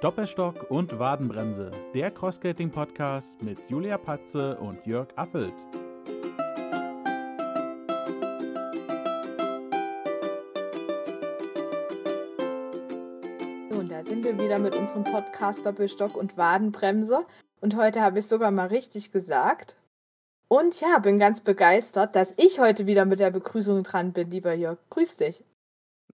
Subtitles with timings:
[0.00, 5.52] Doppelstock und Wadenbremse, der Crossskating-Podcast mit Julia Patze und Jörg Affelt.
[13.70, 17.26] Und da sind wir wieder mit unserem Podcast Doppelstock und Wadenbremse.
[17.60, 19.74] Und heute habe ich sogar mal richtig gesagt.
[20.46, 24.54] Und ja, bin ganz begeistert, dass ich heute wieder mit der Begrüßung dran bin, lieber
[24.54, 24.78] Jörg.
[24.90, 25.42] Grüß dich.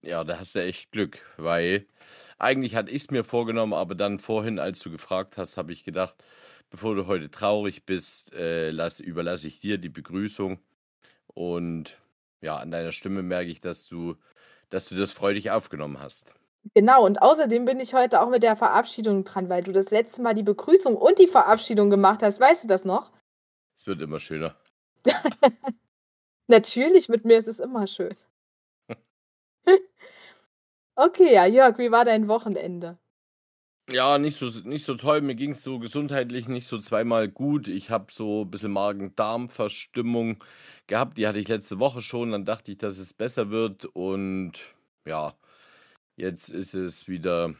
[0.05, 1.87] Ja, da hast du echt Glück, weil
[2.37, 5.83] eigentlich hatte ich es mir vorgenommen, aber dann vorhin, als du gefragt hast, habe ich
[5.83, 6.15] gedacht,
[6.69, 10.59] bevor du heute traurig bist, äh, lass, überlasse ich dir die Begrüßung.
[11.33, 11.97] Und
[12.41, 14.15] ja, an deiner Stimme merke ich, dass du,
[14.69, 16.31] dass du das freudig aufgenommen hast.
[16.75, 20.21] Genau, und außerdem bin ich heute auch mit der Verabschiedung dran, weil du das letzte
[20.21, 22.39] Mal die Begrüßung und die Verabschiedung gemacht hast.
[22.39, 23.11] Weißt du das noch?
[23.75, 24.55] Es wird immer schöner.
[26.47, 28.15] Natürlich, mit mir ist es immer schön.
[30.97, 32.97] Okay, ja, Jörg, wie war dein Wochenende?
[33.89, 35.21] Ja, nicht so, nicht so toll.
[35.21, 37.67] Mir ging es so gesundheitlich nicht so zweimal gut.
[37.67, 40.43] Ich habe so ein bisschen Magen-Darm-Verstimmung
[40.87, 41.17] gehabt.
[41.17, 42.31] Die hatte ich letzte Woche schon.
[42.31, 43.85] Dann dachte ich, dass es besser wird.
[43.85, 44.53] Und
[45.05, 45.35] ja,
[46.17, 47.57] jetzt ist es wieder ein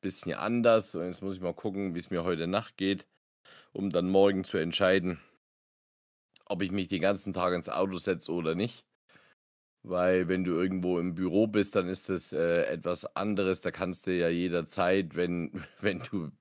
[0.00, 0.94] bisschen anders.
[0.94, 3.06] Und jetzt muss ich mal gucken, wie es mir heute Nacht geht,
[3.72, 5.20] um dann morgen zu entscheiden,
[6.46, 8.85] ob ich mich den ganzen Tag ins Auto setze oder nicht.
[9.86, 13.60] Weil wenn du irgendwo im Büro bist, dann ist das äh, etwas anderes.
[13.60, 16.32] Da kannst du ja jederzeit, wenn, wenn du,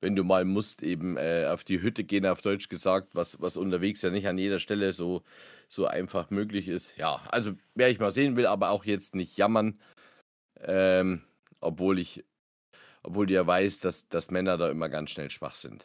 [0.00, 3.56] wenn du mal musst, eben äh, auf die Hütte gehen, auf Deutsch gesagt, was, was
[3.56, 5.24] unterwegs ja nicht an jeder Stelle so,
[5.68, 6.96] so einfach möglich ist.
[6.96, 9.80] Ja, also wer ich mal sehen will, aber auch jetzt nicht jammern.
[10.60, 11.22] Ähm,
[11.60, 12.24] obwohl ich,
[13.02, 15.84] obwohl du ja weißt, dass, dass Männer da immer ganz schnell schwach sind.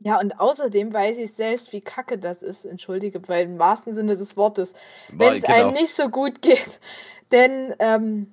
[0.00, 4.16] Ja, und außerdem weiß ich selbst, wie kacke das ist, entschuldige, weil im wahrsten Sinne
[4.16, 4.72] des Wortes,
[5.12, 5.80] wenn es einem genau.
[5.80, 6.80] nicht so gut geht.
[7.32, 8.32] Denn, ähm,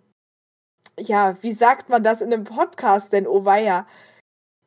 [0.98, 3.86] ja, wie sagt man das in einem Podcast denn, oh weia?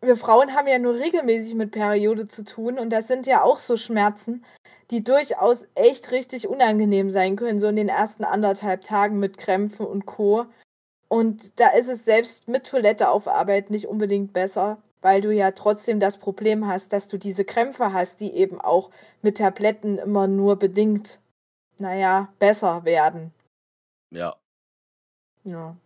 [0.02, 3.58] Wir Frauen haben ja nur regelmäßig mit Periode zu tun und das sind ja auch
[3.58, 4.44] so Schmerzen,
[4.90, 9.86] die durchaus echt richtig unangenehm sein können, so in den ersten anderthalb Tagen mit Krämpfen
[9.86, 10.44] und Co.
[11.08, 15.52] Und da ist es selbst mit Toilette auf Arbeit nicht unbedingt besser weil du ja
[15.52, 18.90] trotzdem das Problem hast, dass du diese Krämpfe hast, die eben auch
[19.22, 21.20] mit Tabletten immer nur bedingt,
[21.78, 23.32] naja, besser werden.
[24.10, 24.36] Ja.
[25.44, 25.76] Ja.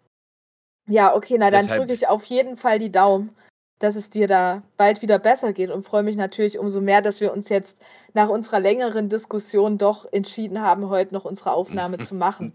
[0.86, 3.34] Ja, okay, na dann drücke ich auf jeden Fall die Daumen,
[3.78, 7.20] dass es dir da bald wieder besser geht und freue mich natürlich umso mehr, dass
[7.20, 7.78] wir uns jetzt
[8.14, 12.54] nach unserer längeren Diskussion doch entschieden haben, heute noch unsere Aufnahme zu machen.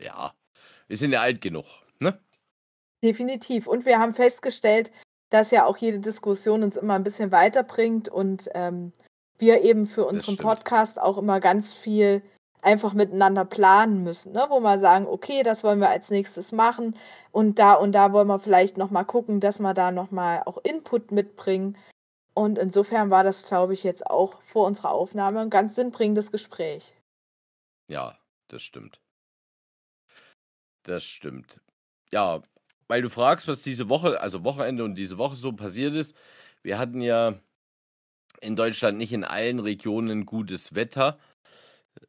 [0.00, 0.32] ja,
[0.88, 1.66] wir sind ja alt genug,
[1.98, 2.18] ne?
[3.02, 3.66] Definitiv.
[3.66, 4.90] Und wir haben festgestellt,
[5.30, 8.92] dass ja auch jede Diskussion uns immer ein bisschen weiterbringt und ähm,
[9.38, 12.22] wir eben für unseren Podcast auch immer ganz viel
[12.62, 14.46] einfach miteinander planen müssen, ne?
[14.50, 16.96] wo wir sagen, okay, das wollen wir als nächstes machen
[17.32, 21.10] und da und da wollen wir vielleicht nochmal gucken, dass wir da nochmal auch Input
[21.10, 21.78] mitbringen.
[22.34, 26.94] Und insofern war das, glaube ich, jetzt auch vor unserer Aufnahme ein ganz sinnbringendes Gespräch.
[27.88, 28.16] Ja,
[28.48, 29.00] das stimmt.
[30.84, 31.60] Das stimmt.
[32.12, 32.42] Ja,
[32.90, 36.16] weil du fragst, was diese Woche, also Wochenende und diese Woche so passiert ist.
[36.64, 37.34] Wir hatten ja
[38.40, 41.16] in Deutschland nicht in allen Regionen gutes Wetter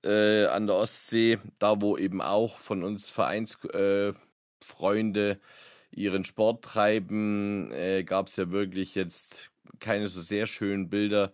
[0.03, 4.15] äh, an der Ostsee, da wo eben auch von uns Vereinsfreunde
[5.31, 5.37] äh,
[5.91, 11.31] ihren Sport treiben, äh, gab es ja wirklich jetzt keine so sehr schönen Bilder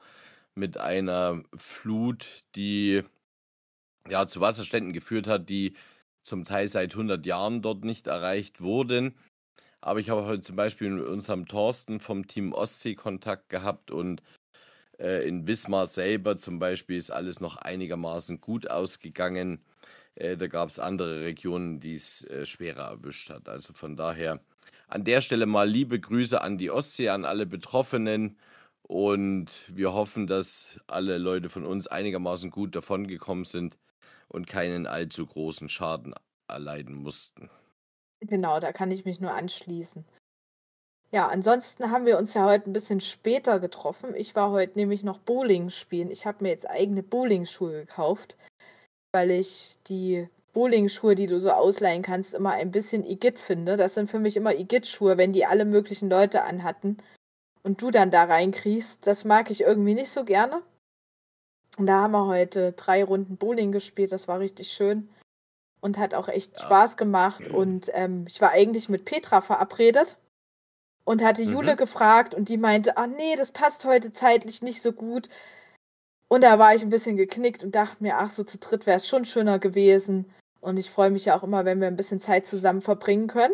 [0.56, 3.02] mit einer Flut, die
[4.10, 5.74] ja zu Wasserständen geführt hat, die
[6.22, 9.16] zum Teil seit 100 Jahren dort nicht erreicht wurden.
[9.82, 14.22] Aber ich habe heute zum Beispiel mit unserem Thorsten vom Team Ostsee Kontakt gehabt und
[15.00, 19.64] äh, in Wismar selber zum Beispiel ist alles noch einigermaßen gut ausgegangen.
[20.16, 23.50] Äh, da gab es andere Regionen, die es äh, schwerer erwischt hat.
[23.50, 24.42] Also von daher
[24.88, 28.38] an der Stelle mal liebe Grüße an die Ostsee, an alle Betroffenen.
[28.84, 33.78] Und wir hoffen, dass alle Leute von uns einigermaßen gut davongekommen sind
[34.30, 36.16] und keinen allzu großen Schaden
[36.48, 37.50] erleiden mussten.
[38.22, 40.04] Genau, da kann ich mich nur anschließen.
[41.12, 44.14] Ja, ansonsten haben wir uns ja heute ein bisschen später getroffen.
[44.16, 46.12] Ich war heute nämlich noch Bowling spielen.
[46.12, 48.36] Ich habe mir jetzt eigene Bowlingschuhe gekauft,
[49.14, 53.78] weil ich die Bowlingschuhe, die du so ausleihen kannst, immer ein bisschen Igitt finde.
[53.78, 56.98] Das sind für mich immer Igitt-Schuhe, wenn die alle möglichen Leute anhatten
[57.64, 59.08] und du dann da reinkriegst.
[59.08, 60.62] Das mag ich irgendwie nicht so gerne.
[61.78, 64.12] Und da haben wir heute drei Runden Bowling gespielt.
[64.12, 65.08] Das war richtig schön
[65.82, 66.66] und hat auch echt ja.
[66.66, 67.48] Spaß gemacht.
[67.48, 70.18] Und ähm, ich war eigentlich mit Petra verabredet
[71.06, 71.54] und hatte mhm.
[71.54, 75.30] Jule gefragt und die meinte, ah nee, das passt heute zeitlich nicht so gut.
[76.30, 78.98] Und da war ich ein bisschen geknickt und dachte mir, ach, so zu dritt wäre
[78.98, 80.30] es schon schöner gewesen.
[80.60, 83.54] Und ich freue mich ja auch immer, wenn wir ein bisschen Zeit zusammen verbringen können.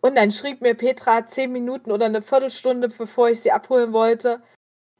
[0.00, 4.42] Und dann schrieb mir Petra zehn Minuten oder eine Viertelstunde, bevor ich sie abholen wollte.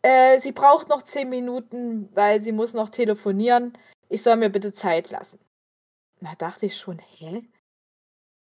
[0.02, 3.72] Äh, sie braucht noch zehn Minuten, weil sie muss noch telefonieren.
[4.08, 5.38] Ich soll mir bitte Zeit lassen.
[6.20, 7.42] Da dachte ich schon, hä?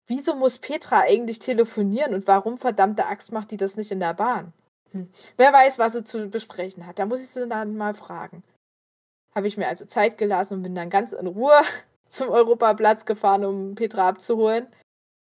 [0.07, 4.13] Wieso muss Petra eigentlich telefonieren und warum verdammte Axt macht die das nicht in der
[4.13, 4.51] Bahn?
[4.91, 5.09] Hm.
[5.37, 6.99] Wer weiß, was sie zu besprechen hat.
[6.99, 8.43] Da muss ich sie dann mal fragen.
[9.33, 11.61] Habe ich mir also Zeit gelassen und bin dann ganz in Ruhe
[12.07, 14.67] zum Europaplatz gefahren, um Petra abzuholen.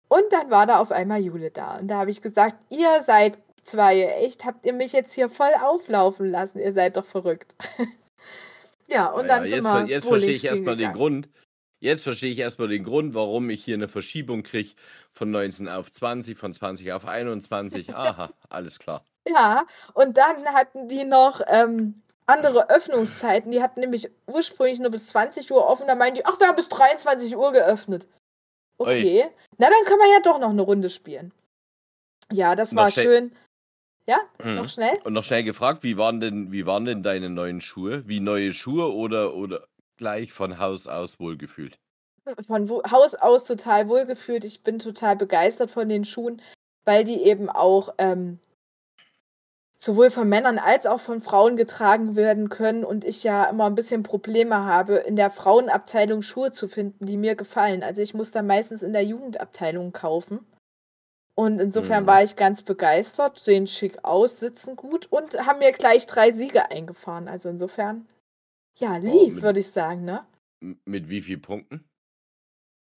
[0.08, 1.78] Und dann war da auf einmal Jule da.
[1.78, 5.54] Und da habe ich gesagt, ihr seid zwei, echt, habt ihr mich jetzt hier voll
[5.62, 6.60] auflaufen lassen?
[6.60, 7.56] Ihr seid doch verrückt.
[8.88, 10.92] ja, und naja, dann sind jetzt, wir jetzt verstehe ich erstmal den.
[10.92, 11.30] Grund.
[11.82, 14.70] Jetzt verstehe ich erstmal den Grund, warum ich hier eine Verschiebung kriege
[15.12, 17.90] von 19 auf 20, von 20 auf 21.
[17.96, 19.04] Aha, alles klar.
[19.28, 23.52] Ja, und dann hatten die noch ähm, andere Öffnungszeiten.
[23.52, 25.88] Die hatten nämlich ursprünglich nur bis 20 Uhr offen.
[25.88, 28.08] Da meinten die, ach, wir haben bis 23 Uhr geöffnet.
[28.78, 29.28] Okay.
[29.58, 31.32] Na, dann können wir ja doch noch eine Runde spielen.
[32.32, 33.36] Ja, das Noch war schön.
[34.08, 34.56] Ja, Mhm.
[34.56, 34.98] noch schnell.
[35.04, 38.08] Und noch schnell gefragt, wie waren denn, wie waren denn deine neuen Schuhe?
[38.08, 39.68] Wie neue Schuhe oder, oder
[40.02, 41.78] gleich von Haus aus wohlgefühlt?
[42.48, 44.44] Von wo, Haus aus total wohlgefühlt.
[44.44, 46.42] Ich bin total begeistert von den Schuhen,
[46.86, 48.40] weil die eben auch ähm,
[49.78, 53.76] sowohl von Männern als auch von Frauen getragen werden können und ich ja immer ein
[53.76, 57.84] bisschen Probleme habe, in der Frauenabteilung Schuhe zu finden, die mir gefallen.
[57.84, 60.40] Also ich muss da meistens in der Jugendabteilung kaufen.
[61.36, 62.08] Und insofern Mhm.
[62.08, 66.72] war ich ganz begeistert, sehen schick aus, sitzen gut und haben mir gleich drei Siege
[66.72, 67.28] eingefahren.
[67.28, 68.08] Also insofern,
[68.78, 70.26] ja, lief, mit- würde ich sagen, ne?
[70.86, 71.88] Mit wie vielen Punkten?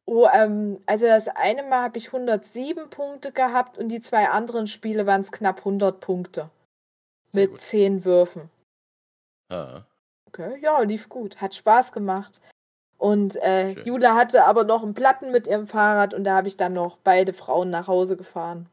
[0.07, 4.67] Oh, ähm, also das eine Mal habe ich 107 Punkte gehabt und die zwei anderen
[4.67, 6.51] Spiele waren es knapp 100 Punkte.
[7.31, 7.61] Sehr mit gut.
[7.61, 8.51] 10 Würfen.
[9.51, 9.85] Ah,
[10.27, 11.41] Okay, ja, lief gut.
[11.41, 12.41] Hat Spaß gemacht.
[12.99, 13.71] Und äh.
[13.85, 16.99] Jula hatte aber noch einen Platten mit ihrem Fahrrad und da habe ich dann noch
[16.99, 18.69] beide Frauen nach Hause gefahren.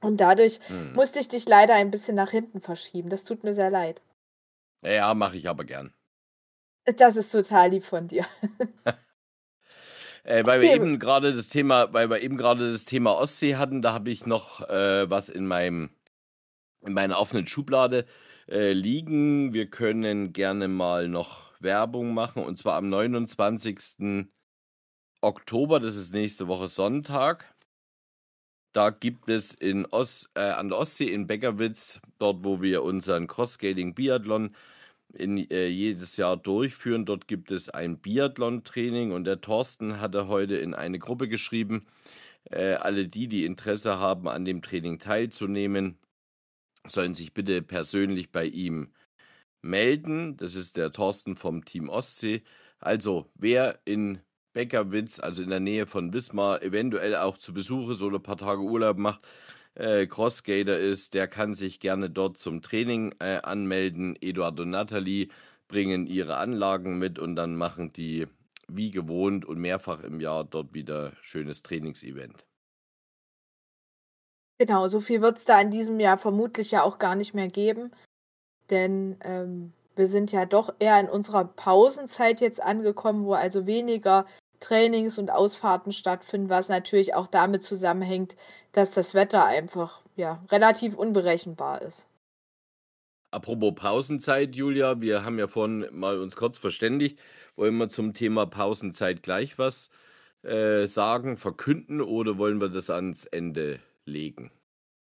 [0.00, 0.94] Und dadurch hm.
[0.94, 3.08] musste ich dich leider ein bisschen nach hinten verschieben.
[3.08, 4.02] Das tut mir sehr leid.
[4.84, 5.92] Ja, mache ich aber gern.
[6.96, 8.26] Das ist total lieb von dir.
[10.24, 13.80] Äh, weil wir eben gerade das Thema, weil wir eben gerade das Thema Ostsee hatten,
[13.80, 15.88] da habe ich noch äh, was in meinem
[16.82, 18.04] in meiner offenen Schublade
[18.46, 19.54] äh, liegen.
[19.54, 24.28] Wir können gerne mal noch Werbung machen und zwar am 29.
[25.22, 27.54] Oktober, das ist nächste Woche Sonntag.
[28.74, 33.26] Da gibt es in Ost, äh, an der Ostsee in Beckerwitz, dort wo wir unseren
[33.26, 34.54] Cross-Skating Biathlon
[35.14, 37.06] in, äh, jedes Jahr durchführen.
[37.06, 41.86] Dort gibt es ein Biathlon-Training und der Thorsten hatte heute in eine Gruppe geschrieben,
[42.50, 45.98] äh, alle die, die Interesse haben, an dem Training teilzunehmen,
[46.86, 48.92] sollen sich bitte persönlich bei ihm
[49.62, 50.36] melden.
[50.36, 52.42] Das ist der Thorsten vom Team Ostsee.
[52.80, 54.20] Also, wer in
[54.52, 58.36] Beckerwitz, also in der Nähe von Wismar, eventuell auch zu Besuch ist oder ein paar
[58.36, 59.26] Tage Urlaub macht,
[59.78, 64.16] äh, Crossgater ist, der kann sich gerne dort zum Training äh, anmelden.
[64.20, 65.28] Eduard und Nathalie
[65.68, 68.26] bringen ihre Anlagen mit und dann machen die
[68.68, 72.44] wie gewohnt und mehrfach im Jahr dort wieder schönes Trainingsevent.
[74.58, 77.48] Genau, so viel wird es da in diesem Jahr vermutlich ja auch gar nicht mehr
[77.48, 77.92] geben.
[78.70, 84.26] Denn ähm, wir sind ja doch eher in unserer Pausenzeit jetzt angekommen, wo also weniger
[84.60, 88.36] Trainings und Ausfahrten stattfinden, was natürlich auch damit zusammenhängt,
[88.72, 92.06] dass das Wetter einfach ja relativ unberechenbar ist.
[93.30, 97.20] Apropos Pausenzeit, Julia, wir haben ja vorhin mal uns kurz verständigt.
[97.56, 99.90] Wollen wir zum Thema Pausenzeit gleich was
[100.42, 104.50] äh, sagen, verkünden oder wollen wir das ans Ende legen?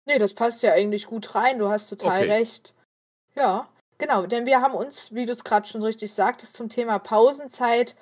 [0.05, 1.59] Nee, das passt ja eigentlich gut rein.
[1.59, 2.31] Du hast total Okay.
[2.31, 2.73] recht.
[3.35, 4.25] Ja, genau.
[4.25, 7.95] Denn wir haben uns, wie du es gerade schon richtig sagtest, zum Thema Pausenzeit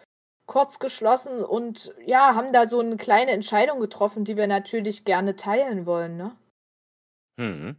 [0.46, 5.36] kurz geschlossen und ja, haben da so eine kleine Entscheidung getroffen, die wir natürlich gerne
[5.36, 6.36] teilen wollen, ne?
[7.38, 7.76] Mhm.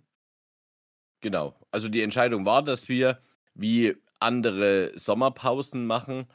[1.20, 1.54] Genau.
[1.70, 3.18] Also die Entscheidung war, dass wir
[3.54, 6.26] wie andere Sommerpausen machen,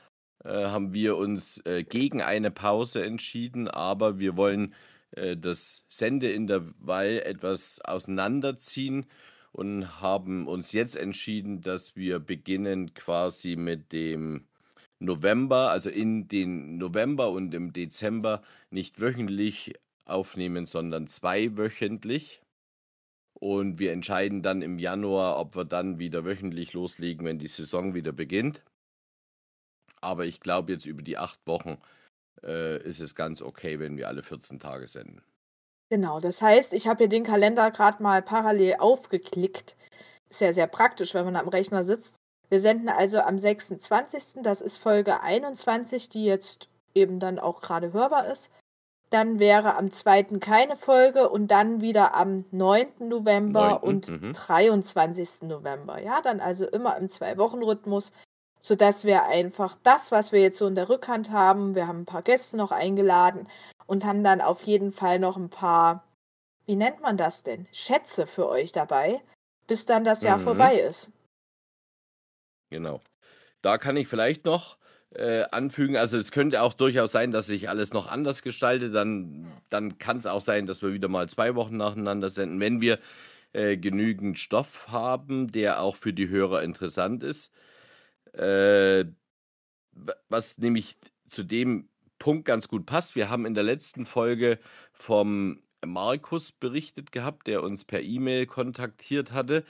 [0.44, 4.74] äh, haben wir uns äh, gegen eine Pause entschieden, aber wir wollen
[5.12, 9.06] äh, das Sendeintervall etwas auseinanderziehen
[9.52, 14.49] und haben uns jetzt entschieden, dass wir beginnen quasi mit dem
[15.00, 19.74] November, also in den November und im Dezember nicht wöchentlich
[20.06, 22.42] aufnehmen, sondern zweiwöchentlich.
[23.34, 27.94] Und wir entscheiden dann im Januar, ob wir dann wieder wöchentlich loslegen, wenn die Saison
[27.94, 28.62] wieder beginnt.
[30.02, 31.80] Aber ich glaube, jetzt über die acht Wochen
[32.44, 35.22] äh, ist es ganz okay, wenn wir alle 14 Tage senden.
[35.90, 39.76] Genau, das heißt, ich habe hier den Kalender gerade mal parallel aufgeklickt.
[40.30, 42.19] Ist ja sehr praktisch, wenn man am Rechner sitzt.
[42.50, 44.42] Wir senden also am 26.
[44.44, 48.50] Das ist Folge 21, die jetzt eben dann auch gerade hörbar ist.
[49.12, 50.24] Dann wäre am 2.
[50.40, 53.08] keine Folge und dann wieder am 9.
[53.10, 54.34] November 9., und mhm.
[54.34, 55.44] 23.
[55.44, 56.00] November.
[56.00, 58.12] Ja, dann also immer im Zwei-Wochen-Rhythmus,
[58.60, 62.06] sodass wir einfach das, was wir jetzt so in der Rückhand haben, wir haben ein
[62.06, 63.48] paar Gäste noch eingeladen
[63.88, 66.04] und haben dann auf jeden Fall noch ein paar,
[66.68, 67.68] wie nennt man das denn?
[67.72, 69.22] Schätze für euch dabei,
[69.66, 70.44] bis dann das Jahr Mhm.
[70.44, 71.10] vorbei ist.
[72.70, 73.02] Genau.
[73.62, 74.78] Da kann ich vielleicht noch
[75.12, 78.94] äh, anfügen, also es könnte auch durchaus sein, dass sich alles noch anders gestaltet.
[78.94, 82.80] Dann, dann kann es auch sein, dass wir wieder mal zwei Wochen nacheinander senden, wenn
[82.82, 83.00] wir
[83.54, 87.52] äh, genügend Stoff haben, der auch für die Hörer interessant ist.
[88.34, 89.06] Äh,
[89.92, 90.98] wa- was nämlich
[91.28, 93.16] zu dem Punkt ganz gut passt.
[93.16, 94.60] Wir haben in der letzten Folge
[94.92, 99.64] vom Markus berichtet gehabt, der uns per E-Mail kontaktiert hatte.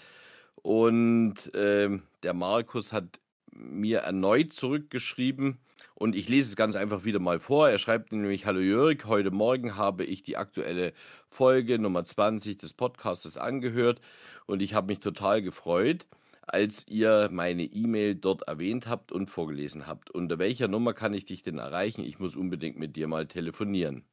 [0.62, 3.20] Und ähm, der Markus hat
[3.51, 5.60] mir erneut zurückgeschrieben
[5.96, 7.70] und ich lese es ganz einfach wieder mal vor.
[7.70, 10.94] Er schreibt nämlich: Hallo Jörg, heute Morgen habe ich die aktuelle
[11.28, 14.00] Folge Nummer 20 des Podcastes angehört
[14.46, 16.08] und ich habe mich total gefreut,
[16.42, 20.10] als ihr meine E-Mail dort erwähnt habt und vorgelesen habt.
[20.12, 22.04] Unter welcher Nummer kann ich dich denn erreichen?
[22.04, 24.04] Ich muss unbedingt mit dir mal telefonieren.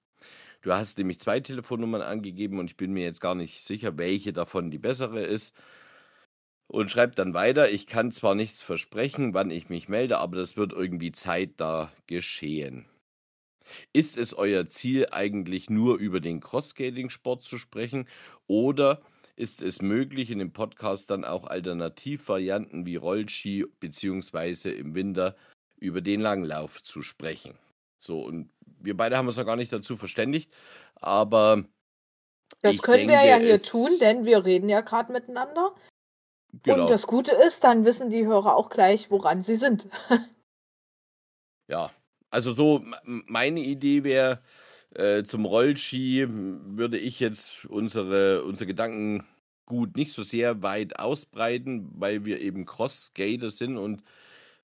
[0.62, 4.32] Du hast nämlich zwei Telefonnummern angegeben und ich bin mir jetzt gar nicht sicher, welche
[4.32, 5.54] davon die bessere ist.
[6.68, 10.56] Und schreibt dann weiter, ich kann zwar nichts versprechen, wann ich mich melde, aber das
[10.56, 12.88] wird irgendwie zeitnah geschehen.
[13.92, 18.08] Ist es euer Ziel eigentlich nur über den Cross-Skating-Sport zu sprechen
[18.46, 19.00] oder
[19.36, 25.36] ist es möglich, in dem Podcast dann auch Alternativvarianten wie Rollski beziehungsweise im Winter
[25.78, 27.58] über den Langlauf zu sprechen?
[27.98, 30.52] So, und wir beide haben uns noch gar nicht dazu verständigt,
[30.94, 31.64] aber
[32.62, 35.74] Das können wir ja denke, hier tun, denn wir reden ja gerade miteinander.
[36.64, 36.86] Und genau.
[36.88, 39.88] das Gute ist, dann wissen die Hörer auch gleich, woran sie sind.
[41.68, 41.90] Ja,
[42.30, 44.40] also so meine Idee wäre,
[44.94, 49.26] äh, zum Rollski würde ich jetzt unsere, unsere Gedanken
[49.66, 54.02] gut nicht so sehr weit ausbreiten, weil wir eben Cross-Skater sind und,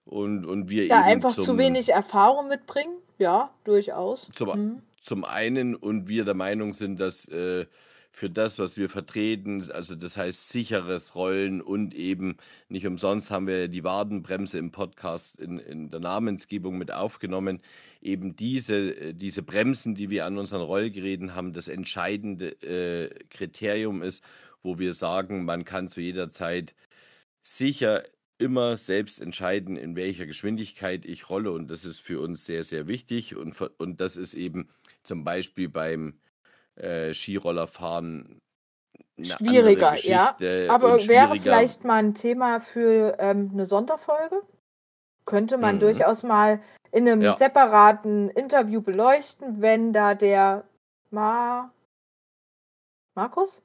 [0.04, 2.96] und, und wir Ja, eben einfach zu zum, wenig Erfahrung mitbringen.
[3.18, 4.28] Ja, durchaus.
[4.32, 4.82] zum, Mhm.
[5.00, 7.66] zum einen und wir der Meinung sind, dass äh,
[8.14, 12.36] für das, was wir vertreten, also das heißt sicheres Rollen und eben
[12.68, 17.60] nicht umsonst haben wir die Wadenbremse im Podcast in, in der Namensgebung mit aufgenommen,
[18.02, 24.02] eben diese, äh, diese Bremsen, die wir an unseren Rollgeräten haben, das entscheidende äh, Kriterium
[24.02, 24.22] ist,
[24.62, 26.74] wo wir sagen, man kann zu jeder Zeit
[27.40, 28.04] sicher
[28.36, 31.52] immer selbst entscheiden, in welcher Geschwindigkeit ich rolle.
[31.52, 33.36] Und das ist für uns sehr, sehr wichtig.
[33.36, 34.68] Und, und das ist eben
[35.02, 36.14] zum Beispiel beim
[36.76, 38.40] äh, Skirollerfahren
[39.18, 40.36] eine andere Schwieriger, ja.
[40.68, 44.42] Aber wäre vielleicht mal ein Thema für ähm, eine Sonderfolge?
[45.26, 45.80] Könnte man Mhm.
[45.80, 46.60] durchaus mal
[46.90, 47.36] in einem Ja.
[47.36, 50.64] separaten Interview beleuchten, wenn da der
[51.10, 51.70] Ma
[53.14, 53.62] Markus?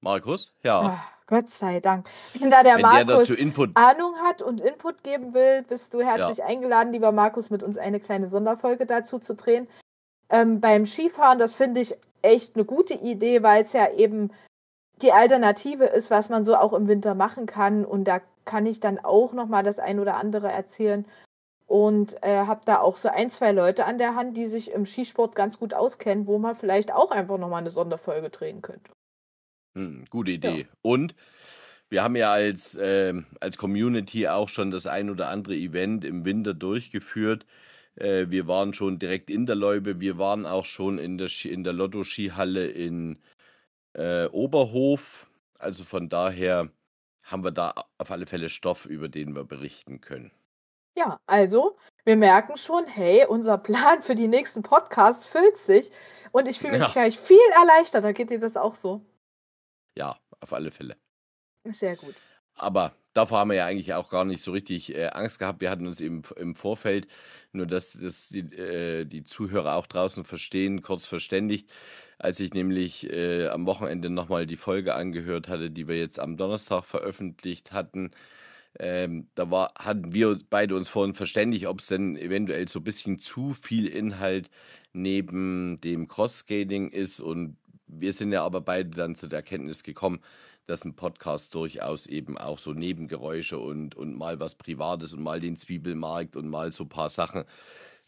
[0.00, 0.80] Markus, ja.
[0.80, 2.08] Ah, Gott sei Dank.
[2.38, 3.70] Wenn da der Wenn der Markus Input.
[3.74, 8.00] Ahnung hat und Input geben will, bist du herzlich eingeladen, lieber Markus, mit uns eine
[8.00, 9.68] kleine Sonderfolge dazu zu drehen.
[10.28, 14.32] Ähm, beim Skifahren, das finde ich echt eine gute Idee, weil es ja eben
[15.02, 17.84] die Alternative ist, was man so auch im Winter machen kann.
[17.84, 21.04] Und da kann ich dann auch noch mal das ein oder andere erzählen.
[21.66, 24.86] Und äh, habe da auch so ein, zwei Leute an der Hand, die sich im
[24.86, 28.92] Skisport ganz gut auskennen, wo man vielleicht auch einfach noch mal eine Sonderfolge drehen könnte.
[29.74, 30.68] Hm, gute Idee.
[30.82, 31.14] Und
[31.88, 36.24] wir haben ja als, ähm, als Community auch schon das ein oder andere Event im
[36.24, 37.46] Winter durchgeführt.
[37.96, 41.64] Äh, wir waren schon direkt in der Loipe, wir waren auch schon in der, in
[41.64, 43.22] der Lotto-Skihalle in
[43.94, 45.28] äh, Oberhof.
[45.58, 46.70] Also von daher
[47.22, 50.32] haben wir da auf alle Fälle Stoff, über den wir berichten können.
[50.98, 55.90] Ja, also, wir merken schon, hey, unser Plan für die nächsten Podcasts füllt sich
[56.32, 56.92] und ich fühle mich Ja.
[56.92, 58.12] gleich viel erleichterter.
[58.14, 59.02] Geht dir das auch so?
[59.96, 60.96] Ja, auf alle Fälle.
[61.72, 62.22] Sehr gut.
[62.54, 65.60] Aber davor haben wir ja eigentlich auch gar nicht so richtig äh, Angst gehabt.
[65.60, 67.08] Wir hatten uns eben im Vorfeld,
[67.52, 71.72] nur dass, dass die, äh, die Zuhörer auch draußen verstehen, kurz verständigt,
[72.18, 76.36] als ich nämlich äh, am Wochenende nochmal die Folge angehört hatte, die wir jetzt am
[76.36, 78.10] Donnerstag veröffentlicht hatten.
[78.78, 82.84] Ähm, da war, hatten wir beide uns vorhin verständigt, ob es denn eventuell so ein
[82.84, 84.50] bisschen zu viel Inhalt
[84.92, 87.20] neben dem Cross-Skating ist.
[87.20, 87.56] Und
[87.86, 90.20] wir sind ja aber beide dann zu der Erkenntnis gekommen,
[90.66, 95.40] dass ein Podcast durchaus eben auch so Nebengeräusche und, und mal was Privates und mal
[95.40, 97.44] den Zwiebelmarkt und mal so ein paar Sachen,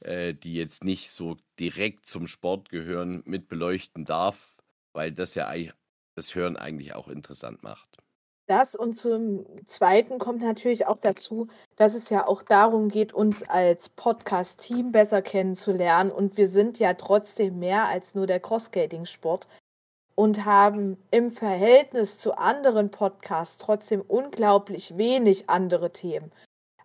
[0.01, 4.57] äh, die jetzt nicht so direkt zum Sport gehören, mit beleuchten darf,
[4.93, 5.53] weil das ja
[6.15, 7.99] das Hören eigentlich auch interessant macht.
[8.49, 13.43] Das und zum Zweiten kommt natürlich auch dazu, dass es ja auch darum geht, uns
[13.43, 16.11] als Podcast-Team besser kennenzulernen.
[16.11, 19.47] Und wir sind ja trotzdem mehr als nur der Cross-Skating-Sport
[20.19, 26.33] und haben im Verhältnis zu anderen Podcasts trotzdem unglaublich wenig andere Themen.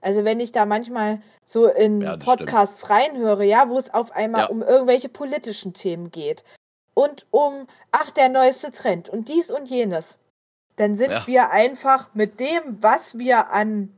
[0.02, 4.42] Also wenn ich da manchmal so in Ja, Podcasts reinhöre, ja, wo es auf einmal
[4.42, 4.48] Ja.
[4.50, 6.44] um irgendwelche politischen Themen geht
[6.94, 10.20] und um, ach, der neueste Trend und dies und jenes,
[10.76, 11.26] dann sind Ja.
[11.26, 13.98] wir einfach mit dem, was wir an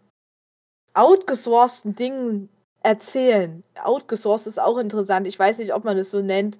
[0.94, 2.48] outgesourcten Dingen
[2.84, 3.66] erzählen.
[3.84, 5.28] Outgesourced ist auch interessant.
[5.28, 6.58] Ich weiß nicht, ob man es so nennt,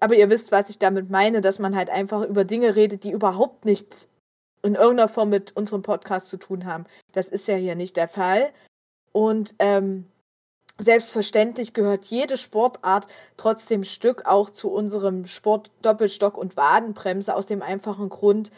[0.00, 3.10] aber ihr wisst, was ich damit meine, dass man halt einfach über Dinge redet, die
[3.10, 4.08] überhaupt nichts
[4.62, 6.86] in irgendeiner Form mit unserem Podcast zu tun haben.
[7.12, 8.52] Das ist ja hier nicht der Fall.
[9.12, 10.06] Und ähm,
[10.78, 17.62] selbstverständlich gehört jede Sportart trotzdem Stück auch zu unserem Sport Doppelstock und Wadenbremse aus dem
[17.62, 18.50] einfachen Grund,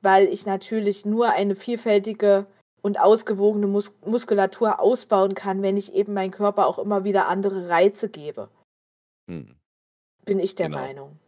[0.00, 2.46] weil ich natürlich nur eine vielfältige
[2.80, 7.68] und ausgewogene Mus Muskulatur ausbauen kann, wenn ich eben meinem Körper auch immer wieder andere
[7.68, 8.48] Reize gebe.
[9.28, 9.57] Hm.
[10.28, 10.78] Bin ich der Genau.
[10.78, 11.18] Meinung.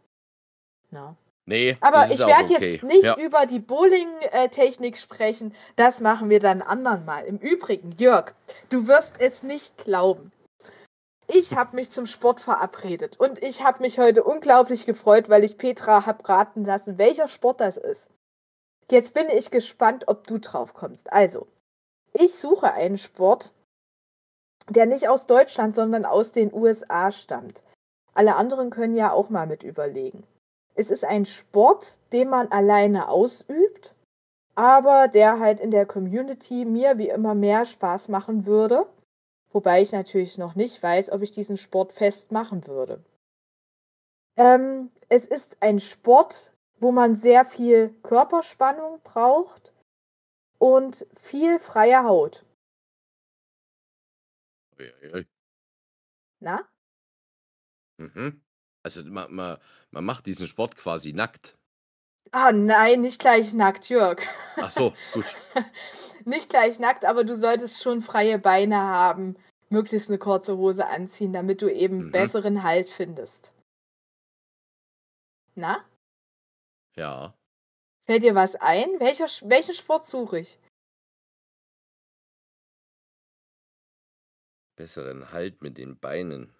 [0.91, 1.15] Na.
[1.45, 2.73] Nee, Aber ich werde okay.
[2.73, 3.17] jetzt nicht Ja.
[3.17, 5.55] über die Bowling-Technik sprechen.
[5.75, 7.25] Das machen wir dann anderen Mal.
[7.25, 8.33] Im Übrigen, Jörg,
[8.69, 10.31] du wirst es nicht glauben.
[11.27, 15.57] Ich habe mich zum Sport verabredet und ich habe mich heute unglaublich gefreut, weil ich
[15.57, 18.09] Petra habe raten lassen, welcher Sport das ist.
[18.91, 21.11] Jetzt bin ich gespannt, ob du drauf kommst.
[21.11, 21.47] Also,
[22.13, 23.51] ich suche einen Sport,
[24.69, 27.63] der nicht aus Deutschland, sondern aus den USA stammt.
[28.13, 30.23] Alle anderen können ja auch mal mit überlegen.
[30.75, 33.95] Es ist ein Sport, den man alleine ausübt,
[34.55, 38.85] aber der halt in der Community mir wie immer mehr Spaß machen würde.
[39.51, 43.03] Wobei ich natürlich noch nicht weiß, ob ich diesen Sport fest machen würde.
[44.37, 49.73] Ähm, es ist ein Sport, wo man sehr viel Körperspannung braucht
[50.57, 52.45] und viel freie Haut.
[54.79, 55.27] Ui, ui.
[56.39, 56.70] Na?
[58.01, 58.41] Mhm.
[58.83, 59.57] Also man, man,
[59.91, 61.57] man macht diesen Sport quasi nackt.
[62.31, 64.21] Ah, nein, nicht gleich nackt, Jörg.
[64.55, 65.25] Ach so, gut.
[66.25, 69.35] nicht gleich nackt, aber du solltest schon freie Beine haben,
[69.69, 72.11] möglichst eine kurze Hose anziehen, damit du eben Mhm.
[72.11, 73.51] besseren Halt findest.
[75.55, 75.85] Na?
[76.95, 77.33] Ja.
[78.05, 78.99] Fällt dir was ein?
[78.99, 80.57] Welcher, welchen Sport suche ich?
[84.77, 86.55] Besseren Halt mit den Beinen.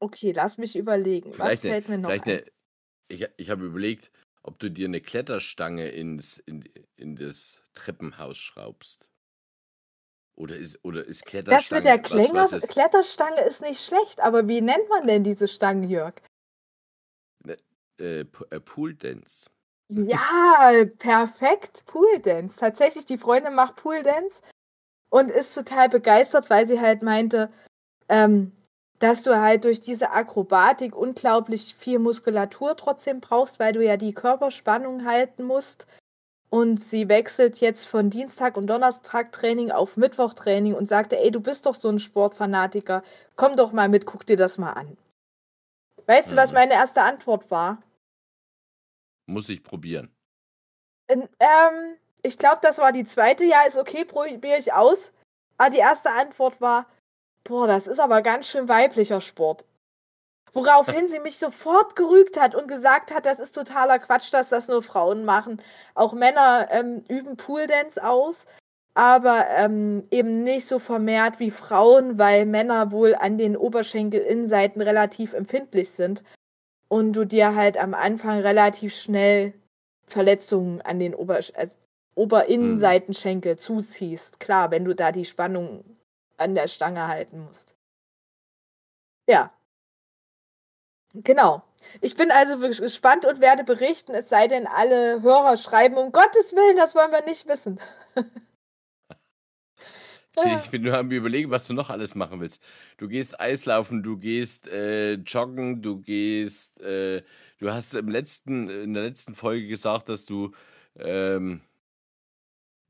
[0.00, 1.32] Okay, lass mich überlegen.
[1.32, 2.30] Vielleicht was eine, fällt mir noch vielleicht ein?
[2.30, 2.44] eine,
[3.08, 4.10] ich, ich habe überlegt,
[4.42, 6.64] ob du dir eine Kletterstange ins, in,
[6.96, 9.08] in das Treppenhaus schraubst.
[10.36, 13.80] Oder ist, oder ist Das Kletterstange mit der was, Klänger was es, Kletterstange ist nicht
[13.84, 16.14] schlecht, aber wie nennt man denn diese Stangen, Jörg?
[17.98, 19.48] äh, P- äh, Pool Dance?
[19.88, 21.84] Ja, perfekt.
[21.86, 22.56] Pool Dance.
[22.58, 24.40] Tatsächlich, die Freundin macht Pool Dance
[25.10, 27.50] und ist total begeistert, weil sie halt meinte,
[28.08, 28.52] ähm,
[28.98, 34.14] dass du halt durch diese Akrobatik unglaublich viel Muskulatur trotzdem brauchst, weil du ja die
[34.14, 35.86] Körperspannung halten musst.
[36.48, 41.30] Und sie wechselt jetzt von Dienstag und Donnerstag Training auf Mittwoch Training und sagte, ey,
[41.30, 43.02] du bist doch so ein Sportfanatiker.
[43.34, 44.96] Komm doch mal mit, guck dir das mal an.
[46.06, 46.54] Weißt du, was Mhm.
[46.54, 47.82] meine erste Antwort war?
[49.26, 50.14] Muss ich probieren.
[51.08, 53.44] In, ähm, ich glaube, das war die zweite.
[53.44, 55.12] Ja, ist okay, probiere ich aus.
[55.58, 56.86] Aber die erste Antwort war,
[57.46, 59.64] boah, das ist aber ganz schön weiblicher Sport.
[60.52, 64.68] Woraufhin sie mich sofort gerügt hat und gesagt hat, das ist totaler Quatsch, dass das
[64.68, 65.60] nur Frauen machen.
[65.94, 68.46] Auch Männer ähm, üben Pooldance aus,
[68.94, 75.34] aber ähm, eben nicht so vermehrt wie Frauen, weil Männer wohl an den Oberschenkelinnenseiten relativ
[75.34, 76.22] empfindlich sind
[76.88, 79.52] und du dir halt am Anfang relativ schnell
[80.06, 81.76] Verletzungen an den Ober also
[82.14, 84.40] Oberinnenseitenschenkel zuziehst.
[84.40, 85.84] Klar, wenn du da die Spannung
[86.36, 87.74] an der Stange halten musst.
[89.28, 89.52] Ja.
[91.14, 91.62] Genau.
[92.00, 96.52] Ich bin also gespannt und werde berichten, es sei denn, alle Hörer schreiben, um Gottes
[96.52, 97.80] Willen, das wollen wir nicht wissen.
[98.16, 98.24] Ich
[100.42, 102.62] bin, ich bin nur am überlegen, was du noch alles machen willst.
[102.98, 107.22] Du gehst Eislaufen, du gehst äh, joggen, du gehst, äh,
[107.58, 110.52] du hast im letzten, in der letzten Folge gesagt, dass du,
[110.98, 111.62] ähm,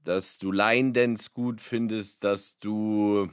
[0.06, 3.28] dass du Line Dance gut findest, dass du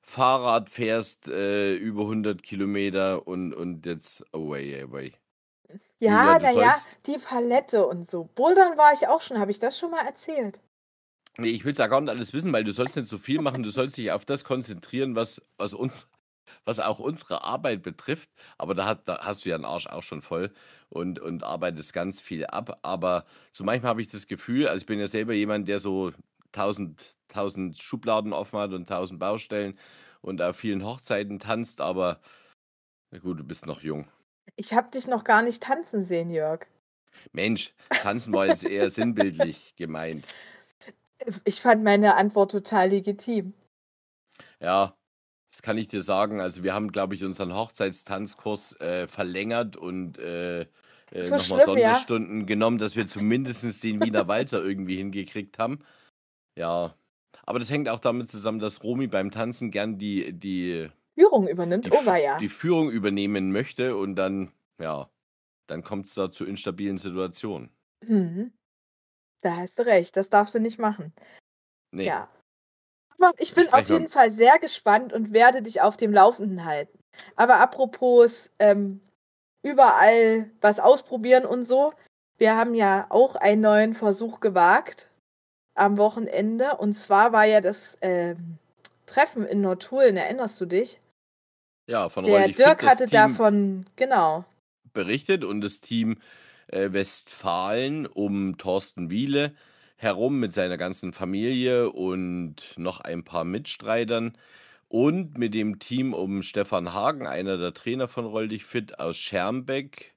[0.00, 5.12] Fahrrad fährst äh, über 100 Kilometer und, und jetzt away, away.
[5.98, 8.24] Ja, Julia, du naja, die Palette und so.
[8.34, 10.60] Bouldern war ich auch schon, habe ich das schon mal erzählt?
[11.36, 13.40] Nee, ich will es ja gar nicht alles wissen, weil du sollst nicht so viel
[13.40, 16.08] machen, du sollst dich auf das konzentrieren, was, was uns
[16.64, 18.30] was auch unsere Arbeit betrifft.
[18.58, 20.52] Aber da, hat, da hast du ja einen Arsch auch schon voll
[20.88, 22.78] und, und arbeitest ganz viel ab.
[22.82, 26.12] Aber so manchmal habe ich das Gefühl, also ich bin ja selber jemand, der so
[26.52, 29.78] tausend, tausend Schubladen offen hat und tausend Baustellen
[30.20, 32.20] und auf vielen Hochzeiten tanzt, aber
[33.10, 34.06] na gut, du bist noch jung.
[34.56, 36.66] Ich habe dich noch gar nicht tanzen sehen, Jörg.
[37.32, 40.26] Mensch, tanzen war jetzt eher sinnbildlich gemeint.
[41.44, 43.54] Ich fand meine Antwort total legitim.
[44.60, 44.94] Ja,
[45.58, 46.40] das kann ich dir sagen.
[46.40, 50.66] Also wir haben, glaube ich, unseren Hochzeitstanzkurs äh, verlängert und äh, äh,
[51.22, 51.94] So nochmal schlimm, ja?
[51.94, 55.80] Sonderstunden genommen, dass wir zumindest den Wiener Walzer irgendwie hingekriegt haben.
[56.56, 56.94] Ja,
[57.44, 61.86] aber das hängt auch damit zusammen, dass Romy beim Tanzen gern die, die, Führung übernimmt.
[61.86, 62.38] die, Oh, war ja.
[62.38, 65.10] die Führung übernehmen möchte und dann, ja,
[65.66, 67.70] dann kommt es da zu instabilen Situationen.
[68.06, 68.52] Mhm.
[69.42, 70.16] Da hast du recht.
[70.16, 71.12] Das darfst du nicht machen.
[71.90, 72.30] Nee, Ja.
[73.38, 76.98] Ich bin auf jeden Fall sehr gespannt und werde dich auf dem Laufenden halten.
[77.36, 79.00] Aber apropos ähm,
[79.62, 81.92] überall was ausprobieren und so.
[82.36, 85.10] Wir haben ja auch einen neuen Versuch gewagt
[85.74, 86.76] am Wochenende.
[86.76, 88.58] Und zwar war ja das ähm,
[89.06, 91.00] Treffen in Nordtulen, erinnerst du dich?
[91.88, 94.44] ja, von Der Rolli Dirk hatte Team davon, genau.
[94.92, 96.18] berichtet und das Team
[96.68, 99.54] äh, Westfalen um Thorsten Wiele
[99.98, 104.38] herum mit seiner ganzen Familie und noch ein paar Mitstreitern
[104.86, 109.18] und mit dem Team um Stefan Hagen, einer der Trainer von Roll dich fit aus
[109.18, 110.14] Schermbeck.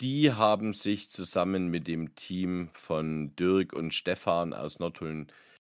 [0.00, 5.26] Die haben sich zusammen mit dem Team von Dirk und Stefan aus Nordhulm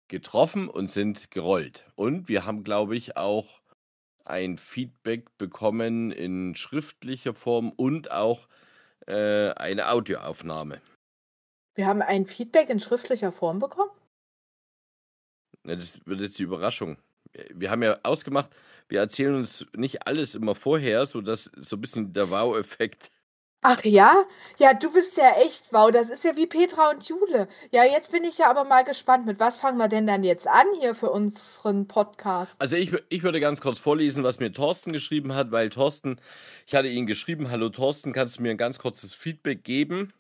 [0.06, 1.84] getroffen und sind gerollt.
[1.96, 3.62] Und wir haben, glaube ich, auch
[4.24, 8.46] ein Feedback bekommen in schriftlicher Form und auch
[9.06, 10.80] äh, eine Audioaufnahme.
[11.74, 13.90] Wir haben ein Feedback in schriftlicher Form bekommen.
[15.64, 16.98] Ja, das wird jetzt die Überraschung.
[17.54, 18.50] Wir haben ja ausgemacht,
[18.88, 23.10] wir erzählen uns nicht alles immer vorher, sodass so ein bisschen der Wow-Effekt.
[23.64, 24.26] Ach ja?
[24.58, 25.90] Ja, du bist ja echt wow.
[25.92, 27.46] Das ist ja wie Petra und Jule.
[27.70, 29.24] Ja, jetzt bin ich ja aber mal gespannt.
[29.24, 32.60] Mit was fangen wir denn dann jetzt an hier für unseren Podcast?
[32.60, 36.20] Also ich, ich würde ganz kurz vorlesen, was mir Thorsten geschrieben hat, weil Thorsten,
[36.66, 40.12] ich hatte ihn geschrieben, hallo Thorsten, kannst du mir ein ganz kurzes Feedback geben?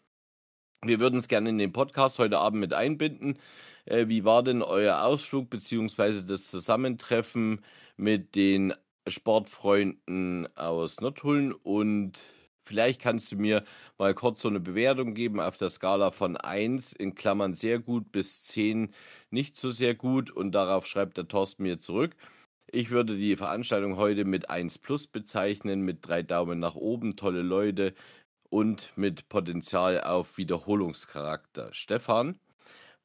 [0.84, 3.38] Wir würden es gerne in den Podcast heute Abend mit einbinden.
[3.84, 7.60] Äh, wie war denn euer Ausflug beziehungsweise das Zusammentreffen
[7.96, 8.74] mit den
[9.06, 11.54] Sportfreunden aus Nordhulm?
[11.62, 12.18] Und
[12.64, 13.62] vielleicht kannst du mir
[13.96, 18.10] mal kurz so eine Bewertung geben auf der Skala von 1 in Klammern sehr gut
[18.10, 18.92] bis 10
[19.30, 20.32] nicht so sehr gut.
[20.32, 22.16] Und darauf schreibt der Thorsten mir zurück.
[22.74, 27.42] Ich würde die Veranstaltung heute mit 1 plus bezeichnen, mit drei Daumen nach oben, tolle
[27.42, 27.94] Leute
[28.52, 31.70] und mit Potenzial auf Wiederholungscharakter.
[31.72, 32.38] Stefan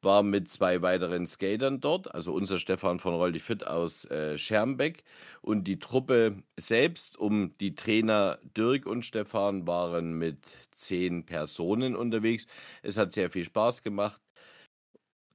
[0.02, 5.06] war mit zwei weiteren Skatern dort, also unser Stefan von Rolli Fit aus äh, Schermbeck
[5.42, 10.38] und die Truppe selbst um die Trainer Dirk und Stefan waren mit
[10.72, 12.46] zehn Personen unterwegs.
[12.84, 14.22] Es hat sehr viel Spaß gemacht.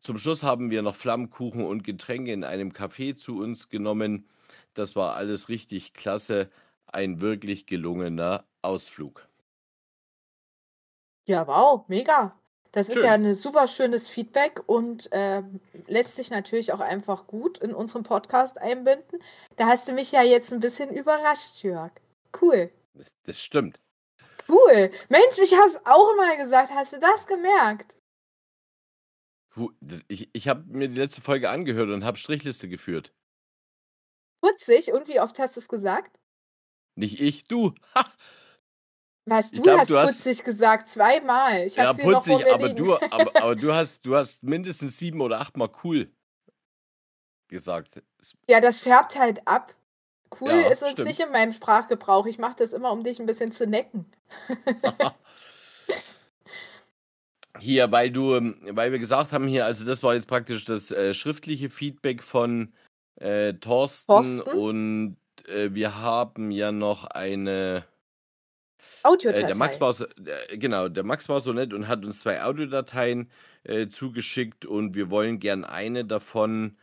[0.00, 4.28] Zum Schluss haben wir noch Flammkuchen und Getränke in einem Café zu uns genommen.
[4.74, 6.50] Das war alles richtig klasse.
[6.86, 9.31] Ein wirklich gelungener Ausflug.
[11.24, 12.36] Ja, wow, mega.
[12.72, 13.04] Das ist Schön.
[13.04, 18.02] ja ein super schönes Feedback und ähm, lässt sich natürlich auch einfach gut in unseren
[18.02, 19.22] Podcast einbinden.
[19.56, 21.92] Da hast du mich ja jetzt ein bisschen überrascht, Jörg.
[22.40, 22.72] Cool.
[22.94, 23.78] Das, das stimmt.
[24.48, 24.90] Cool.
[25.10, 26.70] Mensch, ich hab's auch mal gesagt.
[26.72, 27.94] Hast du das gemerkt?
[30.08, 33.12] Ich, ich habe mir die letzte Folge angehört und habe Strichliste geführt.
[34.40, 34.92] Putzig.
[34.92, 36.18] Und wie oft hast du es gesagt?
[36.96, 37.74] Nicht ich, du.
[37.94, 38.10] Ha!
[39.24, 41.66] Was, Ich du glaub, hast du hast- putzig gesagt, zweimal.
[41.66, 42.76] Ich Ja, putzig, aber liegen.
[42.84, 46.10] du, aber, aber du hast, du hast mindestens sieben oder achtmal cool
[47.48, 48.02] gesagt.
[48.18, 49.74] Es- Ja, das färbt halt ab.
[50.40, 51.08] Cool Ja, ist uns stimmt.
[51.08, 52.26] nicht in meinem Sprachgebrauch.
[52.26, 54.06] Ich mache das immer, um dich ein bisschen zu necken.
[57.58, 58.30] Hier, weil du,
[58.70, 62.72] weil wir gesagt haben hier, also das war jetzt praktisch das äh, schriftliche Feedback von
[63.16, 64.58] äh, Thorsten, Thorsten?
[64.58, 67.84] und äh, wir haben ja noch eine,
[69.02, 69.42] Audiodatei.
[69.42, 72.20] äh, der Max war so, äh, genau, der Max war so nett und hat uns
[72.20, 73.30] zwei Audiodateien
[73.64, 76.76] äh, zugeschickt und wir wollen gern eine davon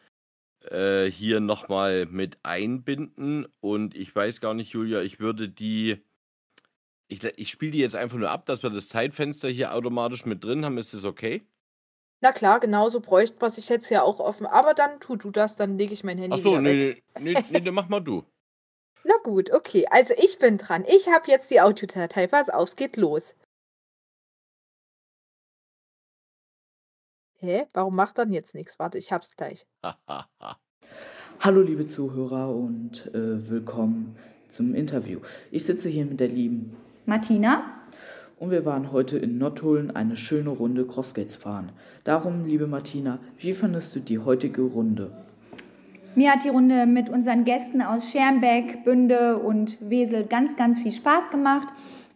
[0.69, 6.03] äh, hier nochmal mit einbinden und ich weiß gar nicht, Julia, ich würde die,
[7.07, 10.43] ich, ich spiele die jetzt einfach nur ab, dass wir das Zeitfenster hier automatisch mit
[10.43, 11.43] drin haben, ist das okay?
[12.21, 14.45] Na klar, genauso bräuchte was ich jetzt ja auch offen.
[14.45, 17.61] Aber dann tu du das, dann lege ich mein Handy Ach so, nee, nee, nee,
[17.61, 18.23] dann mach mal du.
[19.03, 19.85] Na gut, okay.
[19.89, 20.83] Also ich bin dran.
[20.87, 22.27] Ich habe jetzt die Audiodatei.
[22.27, 23.35] Pass auf, es geht los.
[27.37, 27.65] Hä?
[27.73, 28.79] Warum macht dann jetzt nichts?
[28.79, 29.65] Warte, ich hab's gleich.
[31.39, 34.17] Hallo liebe Zuhörer und äh, willkommen
[34.49, 35.21] zum Interview.
[35.49, 37.75] Ich sitze hier mit der lieben Martina.
[38.37, 41.71] Und wir waren heute in Nottuln eine schöne Runde Crossgates fahren.
[42.05, 45.11] Darum, liebe Martina, wie fandest du die heutige Runde?
[46.15, 50.91] Mir hat die Runde mit unseren Gästen aus Schermbeck, Bünde und Wesel ganz, ganz viel
[50.91, 51.67] Spaß gemacht.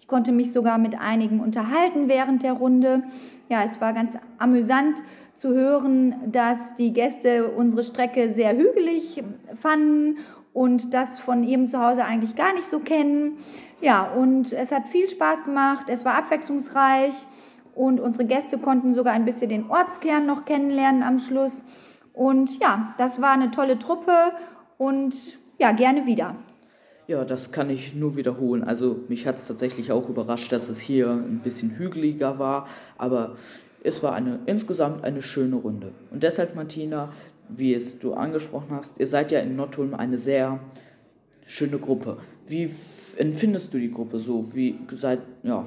[0.01, 3.03] Ich konnte mich sogar mit einigen unterhalten während der Runde.
[3.49, 4.97] Ja, es war ganz amüsant
[5.36, 9.23] zu hören, dass die Gäste unsere Strecke sehr hügelig
[9.62, 10.17] fanden
[10.53, 13.38] und das von ihrem Zuhause eigentlich gar nicht so kennen.
[13.79, 17.13] Ja, und es hat viel Spaß gemacht, es war abwechslungsreich
[17.75, 21.53] und unsere Gäste konnten sogar ein bisschen den Ortskern noch kennenlernen am Schluss.
[22.13, 24.13] Und ja, das war eine tolle Truppe
[24.78, 25.15] und
[25.60, 26.36] ja, gerne wieder.
[27.08, 28.63] Ja, das kann ich nur wiederholen.
[28.63, 33.36] Also mich hat es tatsächlich auch überrascht, dass es hier ein bisschen hügeliger war, aber
[33.84, 35.91] es war eine, insgesamt eine schöne Runde.
[36.12, 37.12] Und deshalb, Martina,
[37.49, 40.60] wie es du angesprochen hast, ihr seid ja in Nottulm eine sehr
[41.45, 42.17] schöne Gruppe.
[42.47, 42.73] Wie
[43.17, 44.54] empfindest du die Gruppe so?
[44.54, 45.65] Wie seid, ja.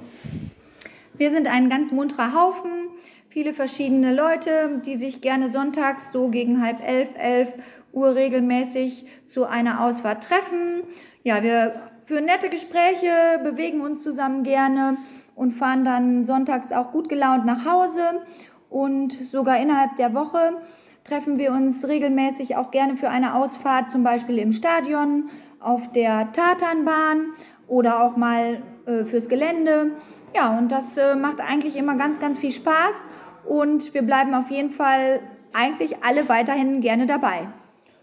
[1.19, 2.89] Wir sind ein ganz munterer Haufen,
[3.37, 7.53] viele verschiedene Leute, die sich gerne sonntags so gegen halb elf, elf
[7.92, 10.85] Uhr regelmäßig zu einer Ausfahrt treffen.
[11.22, 11.75] Ja, wir
[12.07, 14.96] führen nette Gespräche, bewegen uns zusammen gerne
[15.35, 18.22] und fahren dann sonntags auch gut gelaunt nach Hause.
[18.70, 20.57] Und sogar innerhalb der Woche
[21.05, 25.29] treffen wir uns regelmäßig auch gerne für eine Ausfahrt, zum Beispiel im Stadion,
[25.61, 27.35] auf der Tatanbahn
[27.68, 29.90] oder auch mal äh, fürs Gelände.
[30.35, 33.11] Ja, und das äh, macht eigentlich immer ganz, ganz viel Spaß
[33.49, 35.21] und wir bleiben auf jeden Fall
[35.53, 37.49] eigentlich alle weiterhin gerne dabei.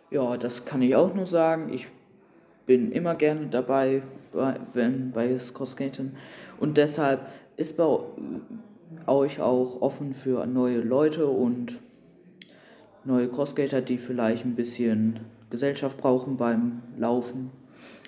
[0.09, 1.71] Ja, das kann ich auch nur sagen.
[1.73, 1.87] Ich
[2.65, 6.15] bin immer gerne dabei, bei, wenn bei Crossgaten.
[6.59, 7.21] Und deshalb
[7.57, 7.99] ist bei
[9.07, 11.79] euch auch offen für neue Leute und
[13.05, 17.51] neue Crossgater, die vielleicht ein bisschen Gesellschaft brauchen beim Laufen.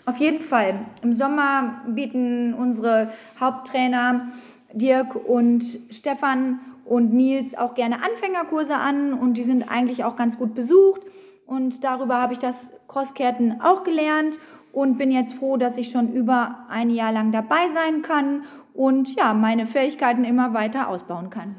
[0.06, 0.86] Auf jeden Fall.
[1.02, 4.28] Im Sommer bieten unsere Haupttrainer
[4.74, 10.38] Dirk und Stefan und Nils auch gerne Anfängerkurse an und die sind eigentlich auch ganz
[10.38, 11.02] gut besucht.
[11.46, 14.40] Und darüber habe ich das Crossketten auch gelernt
[14.72, 18.44] und bin jetzt froh, dass ich schon über ein Jahr lang dabei sein kann
[18.74, 21.56] und ja, meine Fähigkeiten immer weiter ausbauen kann.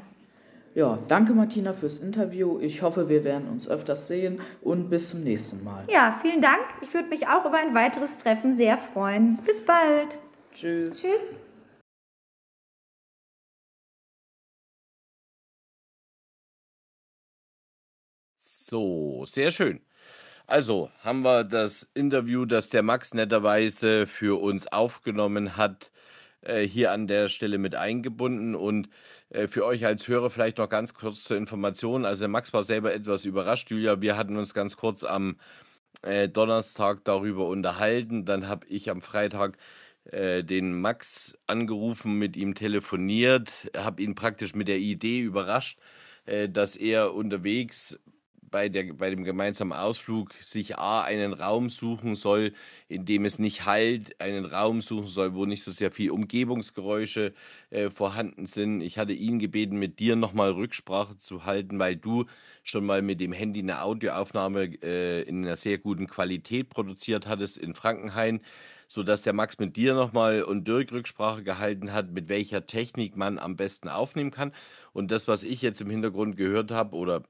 [0.75, 2.59] Ja, danke Martina fürs Interview.
[2.59, 5.85] Ich hoffe, wir werden uns öfters sehen und bis zum nächsten Mal.
[5.89, 6.61] Ja, vielen Dank.
[6.81, 9.39] Ich würde mich auch über ein weiteres Treffen sehr freuen.
[9.43, 10.19] Bis bald.
[10.53, 11.01] Tschüss.
[11.01, 11.39] Tschüss.
[18.69, 19.79] So, sehr schön.
[20.45, 25.89] Also haben wir das Interview, das der Max netterweise für uns aufgenommen hat,
[26.41, 28.55] äh, hier an der Stelle mit eingebunden.
[28.55, 28.89] Und
[29.29, 32.03] äh, für euch als Hörer vielleicht noch ganz kurz zur Information.
[32.05, 34.01] Also der Max war selber etwas überrascht, Julia.
[34.01, 35.37] Wir hatten uns ganz kurz am
[36.01, 38.25] äh, Donnerstag darüber unterhalten.
[38.25, 39.57] Dann habe ich am Freitag
[40.09, 45.79] den Max angerufen, mit ihm telefoniert, habe ihn praktisch mit der Idee überrascht,
[46.25, 47.99] dass er unterwegs
[48.49, 52.53] bei, der, bei dem gemeinsamen Ausflug sich A, einen Raum suchen soll,
[52.87, 57.33] in dem es nicht halt, einen Raum suchen soll, wo nicht so sehr viel Umgebungsgeräusche
[57.69, 58.81] äh, vorhanden sind.
[58.81, 62.25] Ich hatte ihn gebeten, mit dir nochmal Rücksprache zu halten, weil du
[62.63, 67.57] schon mal mit dem Handy eine Audioaufnahme äh, in einer sehr guten Qualität produziert hattest
[67.57, 68.41] in Frankenhain
[68.87, 73.37] sodass der Max mit dir nochmal und Dirk Rücksprache gehalten hat, mit welcher Technik man
[73.37, 74.53] am besten aufnehmen kann.
[74.93, 77.23] Und das, was ich jetzt im Hintergrund gehört habe oder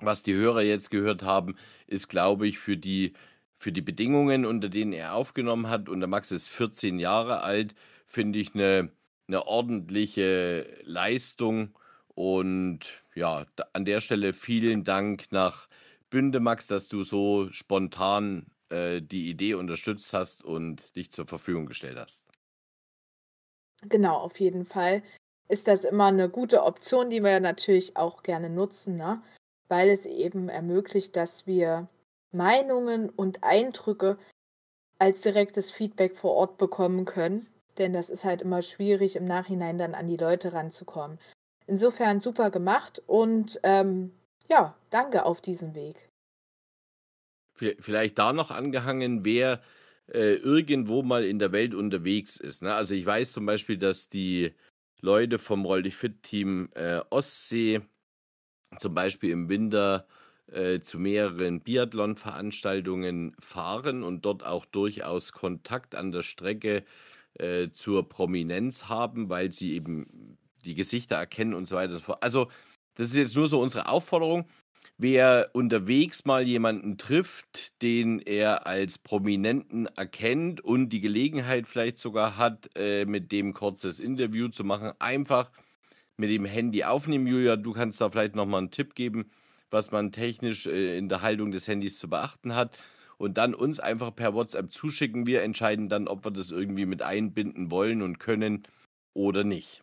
[0.00, 3.14] was die Hörer jetzt gehört haben, ist, glaube ich, für die,
[3.56, 7.74] für die Bedingungen, unter denen er aufgenommen hat, und der Max ist 14 Jahre alt,
[8.06, 8.90] finde ich eine,
[9.28, 11.76] eine ordentliche Leistung.
[12.14, 12.80] Und
[13.14, 15.68] ja, an der Stelle vielen Dank nach
[16.10, 21.66] Bünde, Max, dass du so spontan äh, die Idee unterstützt hast und dich zur Verfügung
[21.66, 22.24] gestellt hast.
[23.88, 25.02] Genau, auf jeden Fall
[25.48, 28.96] ist das immer eine gute Option, die wir natürlich auch gerne nutzen.
[28.96, 29.22] Ne?
[29.68, 31.88] Weil es eben ermöglicht, dass wir
[32.32, 34.18] Meinungen und Eindrücke
[34.98, 37.46] als direktes Feedback vor Ort bekommen können.
[37.78, 41.18] Denn das ist halt immer schwierig, im Nachhinein dann an die Leute ranzukommen.
[41.66, 44.12] Insofern super gemacht und ähm,
[44.48, 46.08] ja, danke auf diesem Weg.
[47.54, 49.62] Vielleicht da noch angehangen, wer
[50.12, 52.62] äh, irgendwo mal in der Welt unterwegs ist.
[52.62, 52.74] Ne?
[52.74, 54.52] Also ich weiß zum Beispiel, dass die
[55.00, 57.80] Leute vom Roll dich Fit Team äh, Ostsee
[58.78, 60.06] zum Beispiel im Winter
[60.52, 66.84] äh, zu mehreren Biathlon-Veranstaltungen fahren und dort auch durchaus Kontakt an der Strecke
[67.34, 72.00] äh, zur Prominenz haben, weil sie eben die Gesichter erkennen und so weiter.
[72.22, 72.50] Also,
[72.94, 74.46] das ist jetzt nur so unsere Aufforderung.
[74.98, 82.36] wer unterwegs mal jemanden trifft, den er als Prominenten erkennt und die Gelegenheit vielleicht sogar
[82.36, 85.50] hat, äh, mit dem kurzes Interview zu machen, einfach
[86.16, 87.26] mit dem Handy aufnehmen.
[87.26, 89.30] Julia, du kannst da vielleicht nochmal einen Tipp geben,
[89.70, 92.78] was man technisch äh, in der Haltung des Handys zu beachten hat.
[93.16, 95.26] Und dann uns einfach per WhatsApp zuschicken.
[95.26, 98.66] Wir entscheiden dann, ob wir das irgendwie mit einbinden wollen und können
[99.14, 99.82] oder nicht.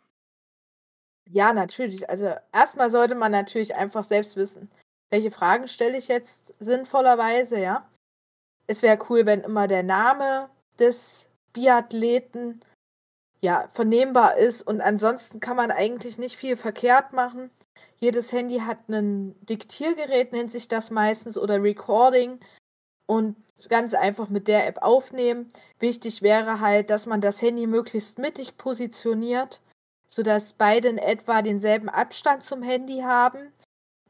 [1.30, 2.10] Ja, natürlich.
[2.10, 4.70] Also erstmal sollte man natürlich einfach selbst wissen,
[5.10, 7.88] welche Fragen stelle ich jetzt sinnvollerweise, ja.
[8.67, 12.62] Es wäre cool, wenn immer der Name des Biathleten
[13.41, 17.49] ja vernehmbar ist und ansonsten kann man eigentlich nicht viel verkehrt machen.
[17.99, 22.39] Jedes Handy hat ein Diktiergerät, nennt sich das meistens, oder Recording
[23.08, 23.36] und
[23.69, 25.51] ganz einfach mit der App aufnehmen.
[25.80, 29.62] Wichtig wäre halt, dass man das Handy möglichst mittig positioniert
[30.12, 33.54] sodass beide in etwa denselben Abstand zum Handy haben.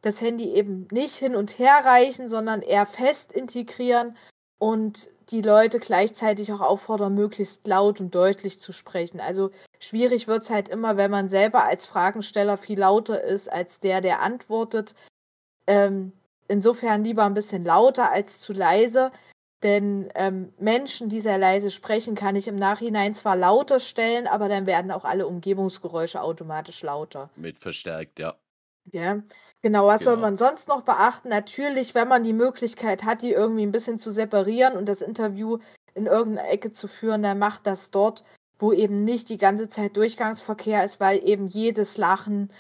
[0.02, 4.18] Das Handy eben nicht hin und her reichen, sondern eher fest integrieren
[4.62, 9.20] und die Leute gleichzeitig auch auffordern, möglichst laut und deutlich zu sprechen.
[9.20, 13.80] Also schwierig wird es halt immer, wenn man selber als Fragensteller viel lauter ist als
[13.80, 14.94] der, der antwortet.
[15.66, 16.12] Ähm,
[16.48, 19.12] insofern lieber ein bisschen lauter als zu leise.
[19.64, 24.48] Denn ähm, Menschen, die sehr leise sprechen, kann ich im Nachhinein zwar lauter stellen, aber
[24.48, 27.32] dann werden auch alle Umgebungsgeräusche automatisch lauter.
[27.36, 28.36] Mit verstärkt, ja.
[28.86, 29.22] Ja,
[29.62, 29.88] genau.
[29.88, 30.28] Was soll Genau.
[30.28, 31.30] man sonst noch beachten?
[31.30, 35.60] Natürlich, wenn man die Möglichkeit hat, die irgendwie ein bisschen zu separieren und das Interview
[35.94, 38.24] in irgendeine Ecke zu führen, dann macht das dort,
[38.60, 42.52] wo eben nicht die ganze Zeit Durchgangsverkehr ist, weil eben jedes Lachen,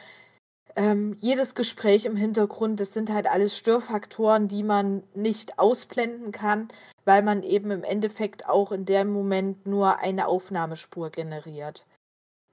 [0.75, 6.69] ähm, jedes Gespräch im Hintergrund, das sind halt alles Störfaktoren, die man nicht ausblenden kann,
[7.05, 11.85] weil man eben im Endeffekt auch in dem Moment nur eine Aufnahmespur generiert.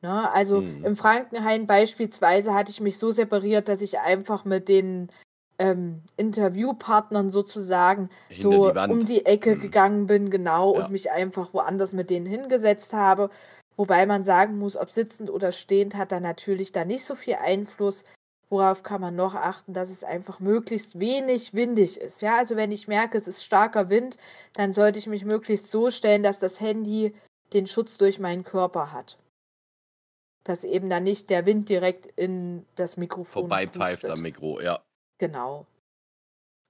[0.00, 0.30] Ne?
[0.32, 0.84] Also Mhm.
[0.84, 5.10] im Frankenhain beispielsweise hatte ich mich so separiert, dass ich einfach mit den
[5.58, 9.60] ähm, Interviewpartnern sozusagen Hinter so die um die Ecke Mhm.
[9.60, 10.84] gegangen bin, genau, Ja.
[10.84, 13.30] und mich einfach woanders mit denen hingesetzt habe.
[13.76, 17.34] Wobei man sagen muss, ob sitzend oder stehend hat da natürlich da nicht so viel
[17.34, 18.04] Einfluss.
[18.50, 22.22] Worauf kann man noch achten, dass es einfach möglichst wenig windig ist.
[22.22, 24.16] Ja, also wenn ich merke, es ist starker Wind,
[24.54, 27.14] dann sollte ich mich möglichst so stellen, dass das Handy
[27.52, 29.18] den Schutz durch meinen Körper hat.
[30.48, 34.80] Dass eben dann nicht der Wind direkt in das Mikrofon Vorbeipfeift am Mikro, ja.
[35.18, 35.66] Genau.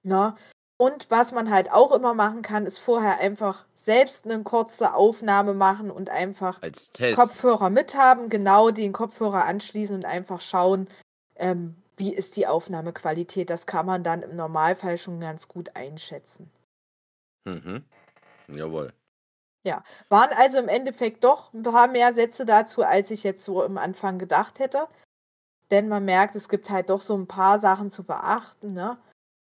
[0.03, 0.35] Na,
[0.75, 5.53] und was man halt auch immer machen kann, ist vorher einfach selbst eine kurze Aufnahme
[5.53, 7.17] machen und einfach Als Test.
[7.17, 10.89] Kopfhörer mithaben, genau den Kopfhörer anschließen und einfach schauen,
[11.37, 13.49] ähm, wie ist die Aufnahmequalität.
[13.49, 16.51] Das kann man dann im Normalfall schon ganz gut einschätzen.
[17.45, 17.85] Mhm.
[18.49, 18.91] Jawohl.
[19.63, 23.77] Waren also im Endeffekt doch ein paar mehr Sätze dazu, als ich jetzt so am
[23.77, 24.87] Anfang gedacht hätte.
[25.69, 28.97] Denn man merkt, es gibt halt doch so ein paar Sachen zu beachten, ne?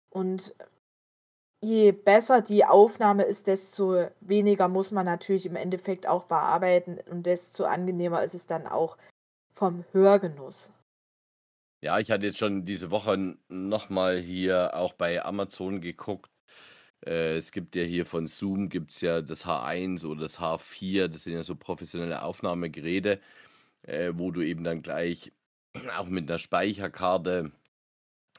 [0.09, 0.53] Und
[1.61, 7.25] je besser die Aufnahme ist, desto weniger muss man natürlich im Endeffekt auch bearbeiten und
[7.25, 8.97] desto angenehmer ist es dann auch
[9.53, 10.69] vom Hörgenuss.
[11.81, 16.29] Ja, ich hatte jetzt schon diese Woche nochmal hier auch bei Amazon geguckt.
[17.07, 21.23] Äh, es gibt ja hier von Zoom gibt's ja das H1 oder das H4, das
[21.23, 23.21] sind ja so professionelle Aufnahmegeräte,
[23.83, 25.31] äh, wo du eben dann gleich
[25.97, 27.51] auch mit einer Speicherkarte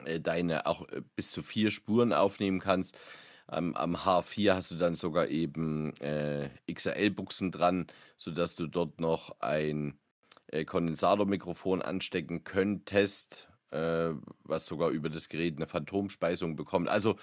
[0.05, 2.99] äh, deine auch äh, bis zu vier Spuren aufnehmen kannst.
[3.47, 7.87] Am, am H4 hast du dann sogar eben äh, XLR-Buchsen dran,
[8.19, 9.99] sodass du dort noch ein
[10.65, 16.89] Kondensatormikrofon anstecken könntest, was sogar über das Gerät eine Phantomspeisung bekommt.
[16.89, 17.19] Also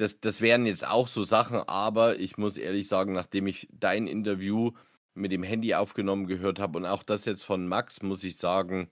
[0.00, 4.06] das, das wären jetzt auch so Sachen, aber ich muss ehrlich sagen, nachdem ich dein
[4.06, 4.72] Interview
[5.12, 8.88] mit dem Handy aufgenommen gehört habe und auch das jetzt von Max, muss ich sagen,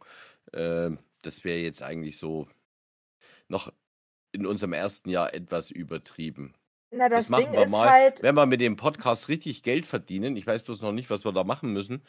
[0.52, 0.90] äh,
[1.22, 2.46] das wäre jetzt eigentlich so
[3.48, 3.72] noch
[4.32, 6.52] in unserem ersten Jahr etwas übertrieben.
[6.90, 9.86] Na, Das, das, machen Ding wir mal, halt, wenn wir mit dem Podcast richtig Geld
[9.86, 10.36] verdienen.
[10.36, 12.02] Ich weiß bloß noch nicht, was wir da machen müssen.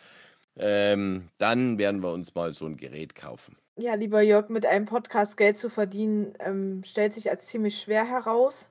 [0.57, 3.55] Ähm, dann werden wir uns mal so ein Gerät kaufen.
[3.77, 8.03] ja, lieber Jörg, mit einem Podcast Geld zu verdienen, ähm, stellt sich als ziemlich schwer
[8.05, 8.68] heraus.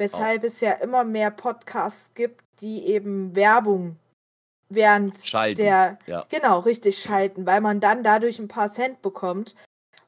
[0.00, 3.96] Weshalb es ja immer mehr Podcasts gibt, die eben Werbung
[4.70, 5.60] während Schalten.
[5.60, 6.24] der Ja.
[6.30, 9.54] Genau, richtig schalten, weil man dann dadurch ein paar Cent bekommt.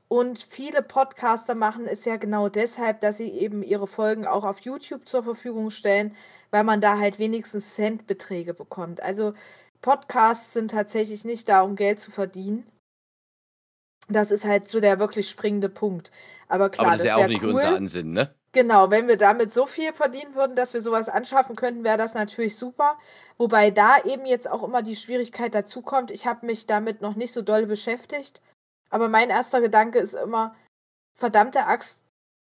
[0.09, 4.61] Und viele Podcaster machen es ja genau deshalb, dass sie eben ihre Folgen auch auf
[4.61, 6.17] YouTube zur Verfügung stellen,
[6.51, 9.03] weil man da halt wenigstens Centbeträge bekommt.
[9.03, 9.35] Also
[9.83, 12.65] Podcasts sind tatsächlich nicht da, um Geld zu verdienen.
[14.09, 16.11] Das ist halt so der wirklich springende Punkt.
[16.49, 17.51] Aber klar, Aber das ist ja auch nicht cool.
[17.51, 18.35] unser Ansinnen, ne?
[18.55, 22.13] Genau, wenn wir damit so viel verdienen würden, dass wir sowas anschaffen könnten, wäre das
[22.13, 22.99] natürlich super.
[23.39, 26.11] Wobei da eben jetzt auch immer die Schwierigkeit dazu kommt.
[26.11, 28.43] Ich habe mich damit noch nicht so doll beschäftigt.
[28.91, 30.55] Aber mein erster Gedanke ist immer,
[31.15, 32.03] verdammte Axt,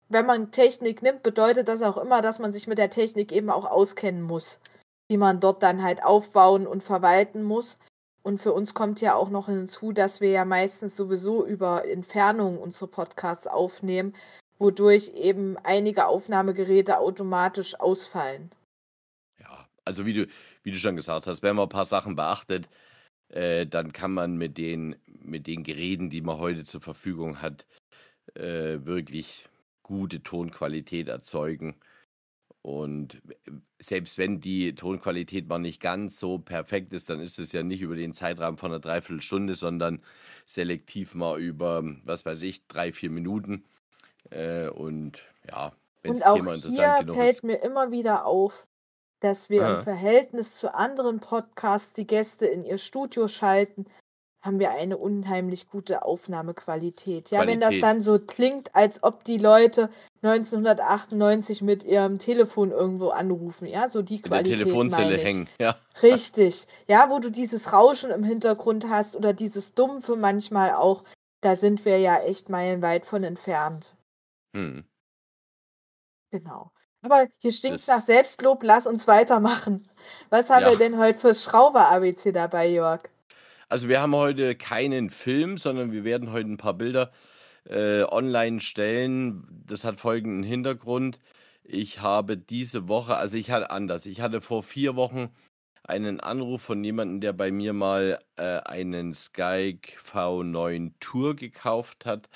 [0.07, 3.49] wenn man Technik nimmt, bedeutet das auch immer, dass man sich mit der Technik eben
[3.49, 4.59] auch auskennen muss,
[5.11, 7.77] die man dort dann halt aufbauen und verwalten muss.
[8.23, 12.57] Und für uns kommt ja auch noch hinzu, dass wir ja meistens sowieso über Entfernung
[12.59, 14.15] unsere Podcasts aufnehmen,
[14.59, 18.51] wodurch eben einige Aufnahmegeräte automatisch ausfallen.
[19.39, 20.27] Ja, also wie du,
[20.63, 22.69] wie du schon gesagt hast, wenn man ein paar Sachen beachtet,
[23.29, 27.65] äh, dann kann man mit den, mit den Geräten, die man heute zur Verfügung hat,
[28.35, 29.47] äh, wirklich
[29.83, 31.75] gute Tonqualität erzeugen.
[32.61, 33.21] Und
[33.79, 37.81] selbst wenn die Tonqualität mal nicht ganz so perfekt ist, dann ist es ja nicht
[37.81, 40.01] über den Zeitraum von einer Dreiviertelstunde, sondern
[40.45, 43.63] selektiv mal über, was weiß ich, drei, vier Minuten.
[44.29, 45.71] Äh, und ja,
[46.03, 47.43] wenn das auch Thema hier interessant genug fällt ist.
[47.43, 48.67] mir immer wieder auf,
[49.19, 49.83] dass wir im Aha.
[49.83, 53.85] Verhältnis zu anderen Podcasts, die Gäste in ihr Studio schalten,
[54.41, 57.31] haben wir eine unheimlich gute Aufnahmequalität.
[57.31, 57.83] Ja, wenn das Qualität.
[57.83, 59.89] dann so klingt, als ob die Leute
[60.21, 65.23] 1998 mit ihrem Telefon irgendwo anrufen, ja, so die In der Qualität Telefonzelle meine ich.
[65.23, 65.77] hängen, ja.
[66.01, 66.67] Richtig.
[66.87, 71.03] Ja, wo du dieses Rauschen im Hintergrund hast oder dieses Dumpfe manchmal auch,
[71.41, 73.96] da sind wir ja echt meilenweit von entfernt.
[74.57, 74.83] Hm.
[76.31, 76.71] Genau.
[77.03, 79.87] Aber hier stinkt's nach Selbstlob, lass uns weitermachen.
[80.29, 80.77] Was haben wir ja.
[80.77, 83.03] denn heute fürs Schrauber-ABC dabei, Jörg?
[83.69, 87.11] Also wir haben heute keinen Film, sondern wir werden heute ein paar Bilder
[87.65, 89.63] äh, online stellen.
[89.67, 91.19] Das hat folgenden Hintergrund.
[91.63, 94.07] Ich habe diese Woche, also ich hatte anders.
[94.07, 95.29] Ich hatte vor vier Wochen
[95.83, 102.27] einen Anruf von jemandem, der bei mir mal äh, einen Skype V9 Tour gekauft hat.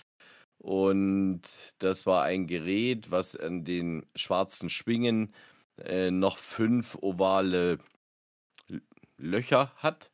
[0.61, 1.41] Und
[1.79, 5.33] das war ein Gerät, was an den schwarzen Schwingen
[5.77, 7.79] äh, noch fünf ovale
[9.17, 10.11] Löcher hat.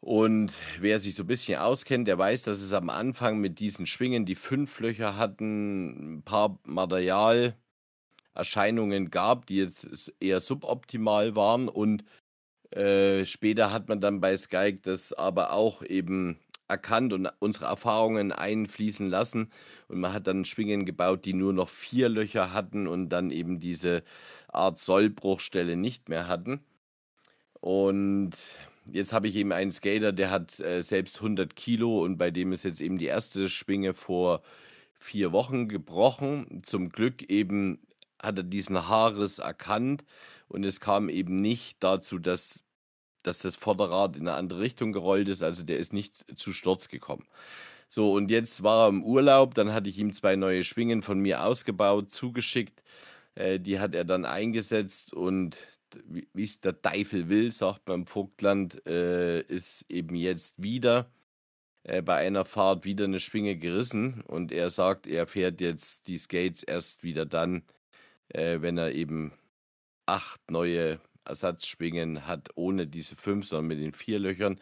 [0.00, 3.86] Und wer sich so ein bisschen auskennt, der weiß, dass es am Anfang mit diesen
[3.86, 11.68] Schwingen, die fünf Löcher hatten, ein paar Materialerscheinungen gab, die jetzt eher suboptimal waren.
[11.68, 12.04] Und
[12.70, 16.40] äh, später hat man dann bei Skype das aber auch eben
[16.70, 19.50] erkannt und unsere Erfahrungen einfließen lassen.
[19.88, 23.60] Und man hat dann Schwingen gebaut, die nur noch vier Löcher hatten und dann eben
[23.60, 24.02] diese
[24.48, 26.60] Art Sollbruchstelle nicht mehr hatten.
[27.60, 28.32] Und
[28.86, 32.52] jetzt habe ich eben einen Skater, der hat äh, selbst 100 Kilo und bei dem
[32.52, 34.42] ist jetzt eben die erste Schwinge vor
[34.98, 36.62] vier Wochen gebrochen.
[36.64, 37.80] Zum Glück eben
[38.20, 40.04] hat er diesen Haarriss erkannt
[40.48, 42.62] und es kam eben nicht dazu, dass,
[43.22, 45.42] dass das Vorderrad in eine andere Richtung gerollt ist.
[45.42, 47.26] Also der ist nicht zu Sturz gekommen.
[47.88, 51.18] So, und jetzt war er im Urlaub, dann hatte ich ihm zwei neue Schwingen von
[51.20, 52.82] mir ausgebaut, zugeschickt.
[53.34, 55.56] Äh, die hat er dann eingesetzt und
[56.06, 61.10] wie es der Teufel will, sagt man im Vogtland, äh, ist eben jetzt wieder
[61.84, 66.18] äh, bei einer Fahrt wieder eine Schwinge gerissen und er sagt, er fährt jetzt die
[66.18, 67.64] Skates erst wieder dann,
[68.28, 69.32] äh, wenn er eben
[70.06, 71.00] acht neue
[71.30, 74.60] Ersatzschwingen hat, ohne diese fünf, sondern mit den vier Löchern.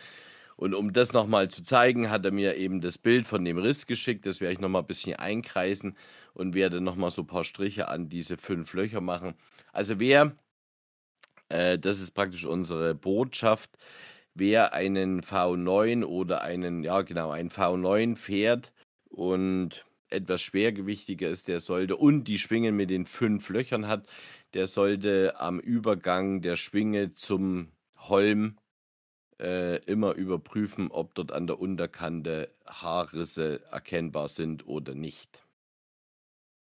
[0.56, 3.86] Und um das nochmal zu zeigen, hat er mir eben das Bild von dem Riss
[3.86, 4.26] geschickt.
[4.26, 5.96] Das werde ich nochmal ein bisschen einkreisen
[6.34, 9.34] und werde nochmal so ein paar Striche an diese fünf Löcher machen.
[9.72, 10.36] Also wer,
[11.48, 13.70] äh, das ist praktisch unsere Botschaft,
[14.34, 18.72] wer einen V9 oder einen, ja genau, einen V9 fährt
[19.08, 24.06] und etwas schwergewichtiger ist, der sollte und die Schwingen mit den fünf Löchern hat,
[24.55, 28.59] der sollte am Übergang der Schwinge zum Holm
[29.40, 35.42] äh, immer überprüfen, ob dort an der Unterkante Haarrisse erkennbar sind oder nicht.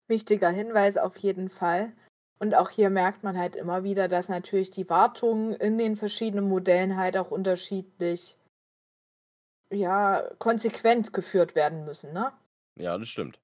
[0.07, 1.93] Wichtiger Hinweis auf jeden Fall.
[2.39, 6.49] Und auch hier merkt man halt immer wieder, dass natürlich die Wartungen in den verschiedenen
[6.49, 8.35] Modellen halt auch unterschiedlich,
[9.71, 12.33] ja, konsequent geführt werden müssen, ne?
[12.75, 13.39] Ja, das stimmt.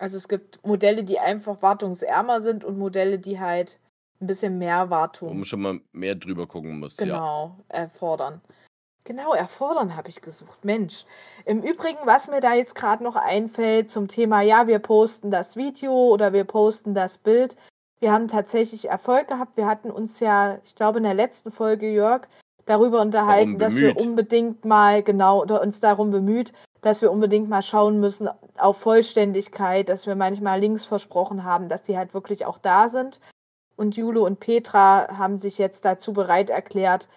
[0.00, 3.78] Also es gibt Modelle, die einfach wartungsärmer sind und Modelle, die halt
[4.20, 7.04] ein bisschen mehr Wo man Wartung, schon mal mehr drüber gucken muss, ja.
[7.04, 8.40] genau, erfordern.
[9.04, 10.64] Genau, erfordern habe ich gesucht.
[10.64, 11.04] Mensch.
[11.44, 15.56] Im Übrigen, was mir da jetzt gerade noch einfällt zum Thema, ja, wir posten das
[15.56, 17.56] Video oder wir posten das Bild.
[17.98, 19.56] Wir haben tatsächlich Erfolg gehabt.
[19.56, 22.26] Wir hatten uns ja, ich glaube, in der letzten Folge, Jörg,
[22.64, 27.62] darüber unterhalten, dass wir unbedingt mal, genau, oder uns darum bemüht, dass wir unbedingt mal
[27.62, 32.58] schauen müssen auf Vollständigkeit, dass wir manchmal Links versprochen haben, dass die halt wirklich auch
[32.58, 33.20] da sind.
[33.76, 37.08] Und Jule und Petra haben sich jetzt dazu bereit erklärt,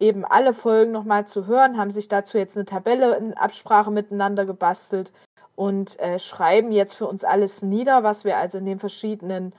[0.00, 4.44] eben alle Folgen nochmal zu hören, haben sich dazu jetzt eine Tabelle in Absprache miteinander
[4.44, 5.12] gebastelt
[5.56, 9.52] und äh, schreiben jetzt für uns alles nieder, was wir also in den verschiedenen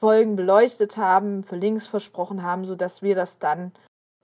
[0.00, 3.72] Folgen beleuchtet haben, für Links versprochen haben, sodass wir das dann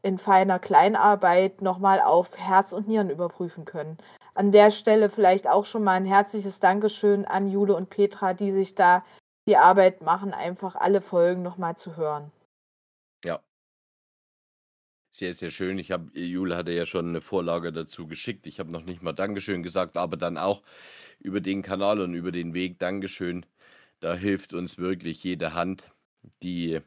[0.03, 3.99] in feiner Kleinarbeit nochmal auf Herz und Nieren überprüfen können.
[4.39, 8.53] An der Stelle vielleicht auch schon mal ein herzliches Dankeschön an Jule und Petra, die
[8.53, 9.05] sich da
[9.49, 12.31] die Arbeit machen, einfach alle Folgen nochmal zu hören.
[13.25, 13.43] Ja.
[15.11, 15.77] Sehr, sehr schön.
[15.81, 18.47] Ich habe, Jule hatte ja schon eine Vorlage dazu geschickt.
[18.47, 20.63] Ich habe noch nicht mal Dankeschön gesagt, aber dann auch
[21.19, 23.45] über den Kanal und über den Weg Dankeschön.
[23.99, 25.83] Da hilft uns wirklich jede Hand,
[26.45, 26.81] die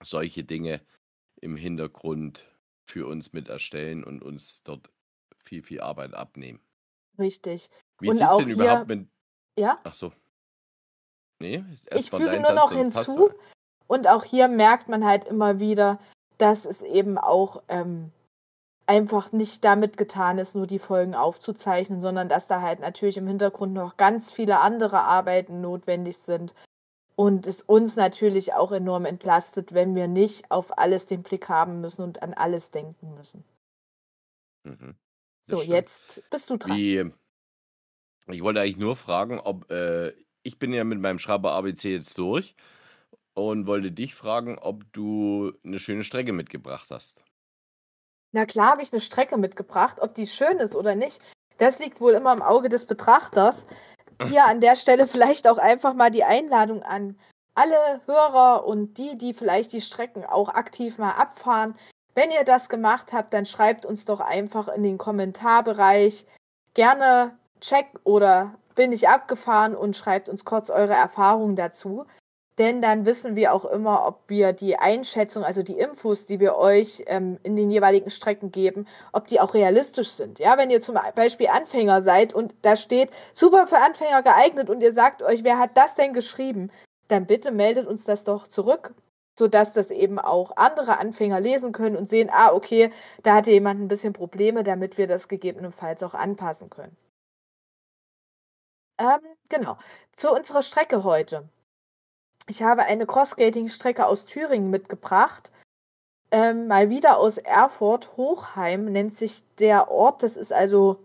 [0.00, 0.80] solche Dinge
[1.40, 2.46] im Hintergrund
[2.84, 4.88] für uns mit erstellen und uns dort
[5.50, 6.60] viel, viel Arbeit abnehmen.
[7.18, 7.68] Richtig.
[7.98, 9.08] Wie sieht's auch denn überhaupt mit.
[9.58, 10.12] ja, Ach so.
[11.40, 13.30] Nee, ich erstmal füge nur Satz, noch hinzu,
[13.88, 15.98] und auch hier merkt man halt immer wieder,
[16.38, 18.12] dass es eben auch ähm,
[18.86, 23.26] einfach nicht damit getan ist, nur die Folgen aufzuzeichnen, sondern dass da halt natürlich im
[23.26, 26.54] Hintergrund noch ganz viele andere Arbeiten notwendig sind.
[27.16, 31.80] Und es uns natürlich auch enorm entlastet, wenn wir nicht auf alles den Blick haben
[31.80, 33.42] müssen und an alles denken müssen.
[34.64, 34.94] Mhm.
[35.44, 36.76] So, jetzt bist du dran.
[36.76, 37.10] Wie,
[38.28, 40.12] ich wollte eigentlich nur fragen, ob, äh,
[40.42, 42.54] ich bin ja mit meinem Schreiber ABC jetzt durch
[43.34, 47.22] und wollte dich fragen, ob du eine schöne Strecke mitgebracht hast.
[48.32, 49.98] Na klar habe ich eine Strecke mitgebracht.
[50.00, 51.20] Ob die schön ist oder nicht,
[51.58, 53.66] das liegt wohl immer im Auge des Betrachters.
[54.28, 57.18] Hier an der Stelle vielleicht auch einfach mal die Einladung an
[57.54, 61.76] alle Hörer und die, die vielleicht die Strecken auch aktiv mal abfahren.
[62.14, 66.26] Wenn ihr das gemacht habt, dann schreibt uns doch einfach in den Kommentarbereich
[66.74, 72.06] gerne Check oder bin ich abgefahren und schreibt uns kurz eure Erfahrungen dazu.
[72.58, 76.56] Denn dann wissen wir auch immer, ob wir die Einschätzung, also die Infos, die wir
[76.56, 80.38] euch ähm, in den jeweiligen Strecken geben, ob die auch realistisch sind.
[80.38, 84.82] Ja, wenn ihr zum Beispiel Anfänger seid und da steht super für Anfänger geeignet und
[84.82, 86.70] ihr sagt euch, wer hat das denn geschrieben,
[87.08, 88.94] dann bitte meldet uns das doch zurück,
[89.40, 93.80] sodass das eben auch andere Anfänger lesen können und sehen, ah, okay, da hatte jemand
[93.80, 96.94] ein bisschen Probleme, damit wir das gegebenenfalls auch anpassen können.
[98.98, 99.78] Ähm, genau.
[100.14, 101.48] Zu unserer Strecke heute.
[102.48, 105.50] Ich habe eine Crossskating-Strecke aus Thüringen mitgebracht.
[106.30, 108.18] Ähm, mal wieder aus Erfurt.
[108.18, 110.22] Hochheim nennt sich der Ort.
[110.22, 111.02] Das ist also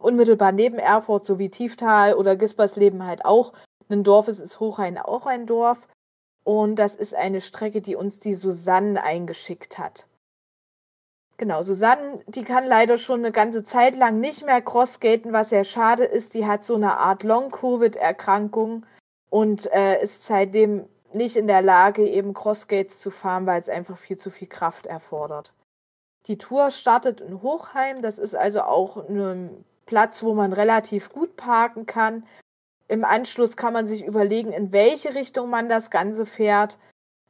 [0.00, 3.52] unmittelbar neben Erfurt, so wie Tieftal oder Gispersleben halt auch.
[3.90, 5.86] Ein Dorf ist, ist Hochheim auch ein Dorf.
[6.46, 10.06] Und das ist eine Strecke, die uns die Susanne eingeschickt hat.
[11.38, 15.64] Genau, Susanne, die kann leider schon eine ganze Zeit lang nicht mehr Crossskaten, was sehr
[15.64, 16.34] schade ist.
[16.34, 18.86] Die hat so eine Art Long-Covid-Erkrankung
[19.28, 23.98] und äh, ist seitdem nicht in der Lage, eben Crossgates zu fahren, weil es einfach
[23.98, 25.52] viel zu viel Kraft erfordert.
[26.26, 31.34] Die Tour startet in Hochheim, das ist also auch ein Platz, wo man relativ gut
[31.34, 32.24] parken kann.
[32.88, 36.78] Im Anschluss kann man sich überlegen, in welche Richtung man das Ganze fährt.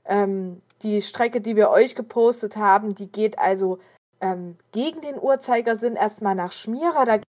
[0.05, 3.79] Ähm, die Strecke, die wir euch gepostet haben, die geht also
[4.21, 7.05] ähm, gegen den Uhrzeigersinn erstmal nach Schmierer.
[7.05, 7.21] Da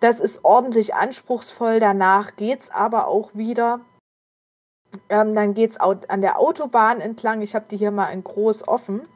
[0.00, 1.80] das ist ordentlich anspruchsvoll.
[1.80, 3.80] Danach geht es aber auch wieder.
[5.08, 7.42] Ähm, dann geht es an der Autobahn entlang.
[7.42, 9.08] Ich habe die hier mal in groß offen.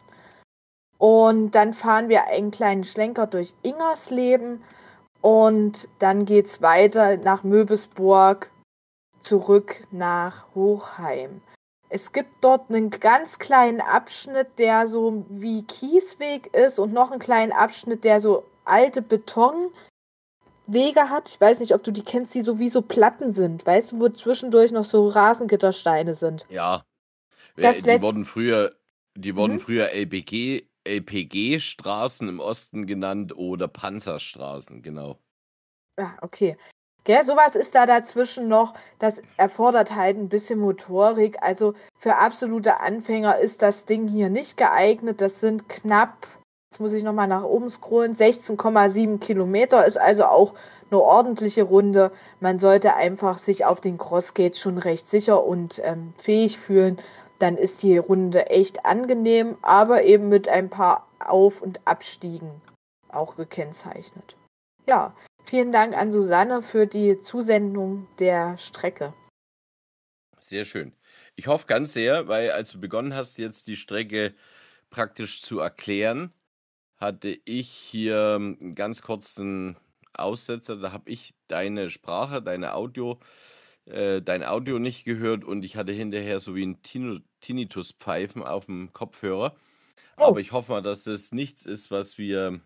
[0.99, 4.63] Und dann fahren wir einen kleinen Schlenker durch Ingersleben.
[5.21, 8.51] Und dann geht es weiter nach Möbesburg
[9.21, 11.41] zurück nach Hochheim.
[11.91, 17.21] Es gibt dort einen ganz kleinen Abschnitt, der so wie Kiesweg ist und noch einen
[17.21, 19.73] kleinen Abschnitt, der so alte Betonwege
[21.09, 21.31] hat.
[21.31, 23.67] Ich weiß nicht, ob du die kennst, die so wie so Platten sind.
[23.67, 26.47] Weißt du, wo zwischendurch noch so Rasengittersteine sind?
[26.51, 26.85] Ja.
[27.57, 28.75] Das die lässt- wurden früher,
[29.17, 29.61] die wurden Mhm.
[29.61, 35.19] früher LPG, LPG-Straßen im Osten genannt oder Panzerstraßen, genau.
[35.99, 36.57] Ah, okay.
[37.05, 38.75] Gell, sowas ist da dazwischen noch.
[38.99, 41.39] Das erfordert halt ein bisschen Motorik.
[41.41, 45.21] Also für absolute Anfänger ist das Ding hier nicht geeignet.
[45.21, 46.27] Das sind knapp,
[46.71, 49.87] jetzt muss ich nochmal nach oben scrollen, 16,7 Kilometer.
[49.87, 50.55] Ist also auch
[50.91, 52.13] eine ordentliche Runde.
[52.41, 56.99] Man sollte einfach sich auf den Crossgates schon recht sicher und ähm, fähig fühlen.
[57.39, 62.61] Dann ist die Runde echt angenehm, aber eben mit ein paar Auf- und Abstiegen
[63.09, 64.37] auch gekennzeichnet.
[64.87, 65.15] Ja,
[65.49, 69.15] Vielen Dank an Susanne für die Zusendung der Strecke.
[70.39, 70.93] Sehr schön.
[71.37, 74.35] Ich hoffe ganz sehr, weil als du begonnen hast, jetzt die Strecke
[74.91, 76.35] praktisch zu erklären,
[76.99, 79.79] hatte ich hier einen ganz kurzen
[80.13, 80.77] Aussetzer.
[80.77, 83.19] Da habe ich deine Sprache, deine Audio,
[83.89, 88.67] äh, dein Audio nicht gehört und ich hatte hinterher so wie ein Tinu- Tinnitus-Pfeifen auf
[88.67, 89.57] dem Kopfhörer.
[90.19, 90.25] Oh.
[90.25, 92.61] Aber ich hoffe mal, dass das nichts ist, was wir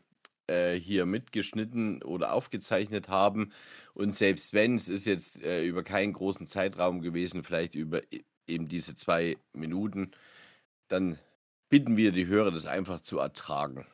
[0.49, 3.53] äh, hier mitgeschnitten oder aufgezeichnet haben.
[3.95, 8.25] Und selbst wenn, es ist jetzt äh, über keinen großen Zeitraum gewesen, vielleicht über e-
[8.47, 10.13] eben diese zwei Minuten,
[10.89, 11.19] dann
[11.71, 13.87] bitten wir die Hörer, das einfach zu ertragen.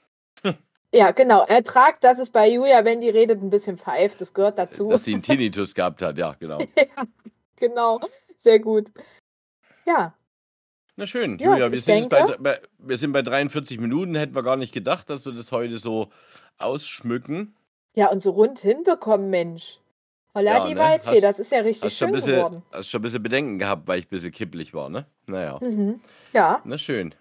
[0.92, 1.44] Ja, genau.
[1.44, 4.20] Ertrag, dass es bei Julia, wenn die redet, ein bisschen pfeift.
[4.20, 4.88] Das gehört dazu.
[4.88, 6.60] Dass sie einen Tinnitus gehabt hat, ja, genau.
[6.60, 7.04] ja,
[7.56, 8.00] genau.
[8.36, 8.90] Sehr gut.
[9.84, 10.14] Ja.
[10.96, 14.14] Na schön, Ja, Julia, wir sind, bei, bei, wir sind bei 43 Minuten.
[14.14, 16.10] Hätten wir gar nicht gedacht, dass wir das heute so
[16.58, 17.54] ausschmücken.
[17.94, 19.78] Ja, und so rund hinbekommen, Mensch.
[20.34, 20.80] Holla Ja, die ne?
[20.80, 22.62] Waldfee, Hast- das ist ja richtig schön bisschen, geworden.
[22.72, 25.06] hast schon ein bisschen Bedenken gehabt, weil ich ein bisschen kipplig war, ne?
[25.26, 26.00] Naja, Mhm.
[26.32, 27.14] Ja, na schön.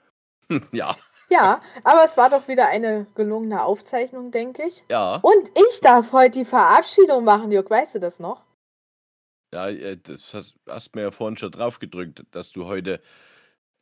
[0.72, 0.95] Ja,
[1.30, 4.84] ja, aber es war doch wieder eine gelungene Aufzeichnung, denke ich.
[4.89, 5.15] ja.
[5.17, 8.41] Und ich darf heute die Verabschiedung machen, Jörg, weißt du das noch?
[9.53, 13.01] Ja, äh, das hast, hast mir ja vorhin schon drauf gedrückt, dass du heute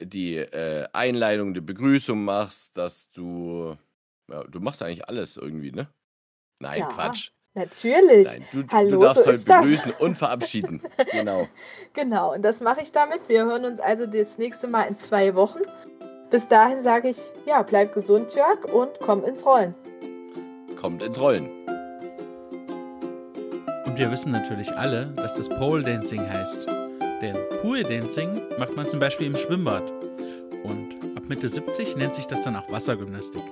[0.01, 3.77] die äh, Einleitung, die Begrüßung machst, dass du.
[4.29, 5.87] Ja, du machst eigentlich alles irgendwie, ne?
[6.59, 7.31] Nein, Ja, Quatsch.
[7.53, 8.27] Natürlich.
[8.27, 9.61] Nein, du, Hallo, du darfst so heute ist das.
[9.61, 10.81] begrüßen und verabschieden.
[11.11, 11.47] genau.
[11.93, 13.29] Genau, und das mache ich damit.
[13.29, 15.61] Wir hören uns also das nächste Mal in zwei Wochen.
[16.35, 19.73] Bis dahin sage ich, ja, bleib gesund, Jörg, und komm ins Rollen.
[20.75, 21.49] Kommt ins Rollen.
[23.85, 26.67] Und wir wissen natürlich alle, dass das Pole Dancing heißt.
[27.21, 29.89] Denn Pool Dancing macht man zum Beispiel im Schwimmbad.
[30.65, 33.43] Und ab Mitte 70 nennt sich das dann auch Wassergymnastik.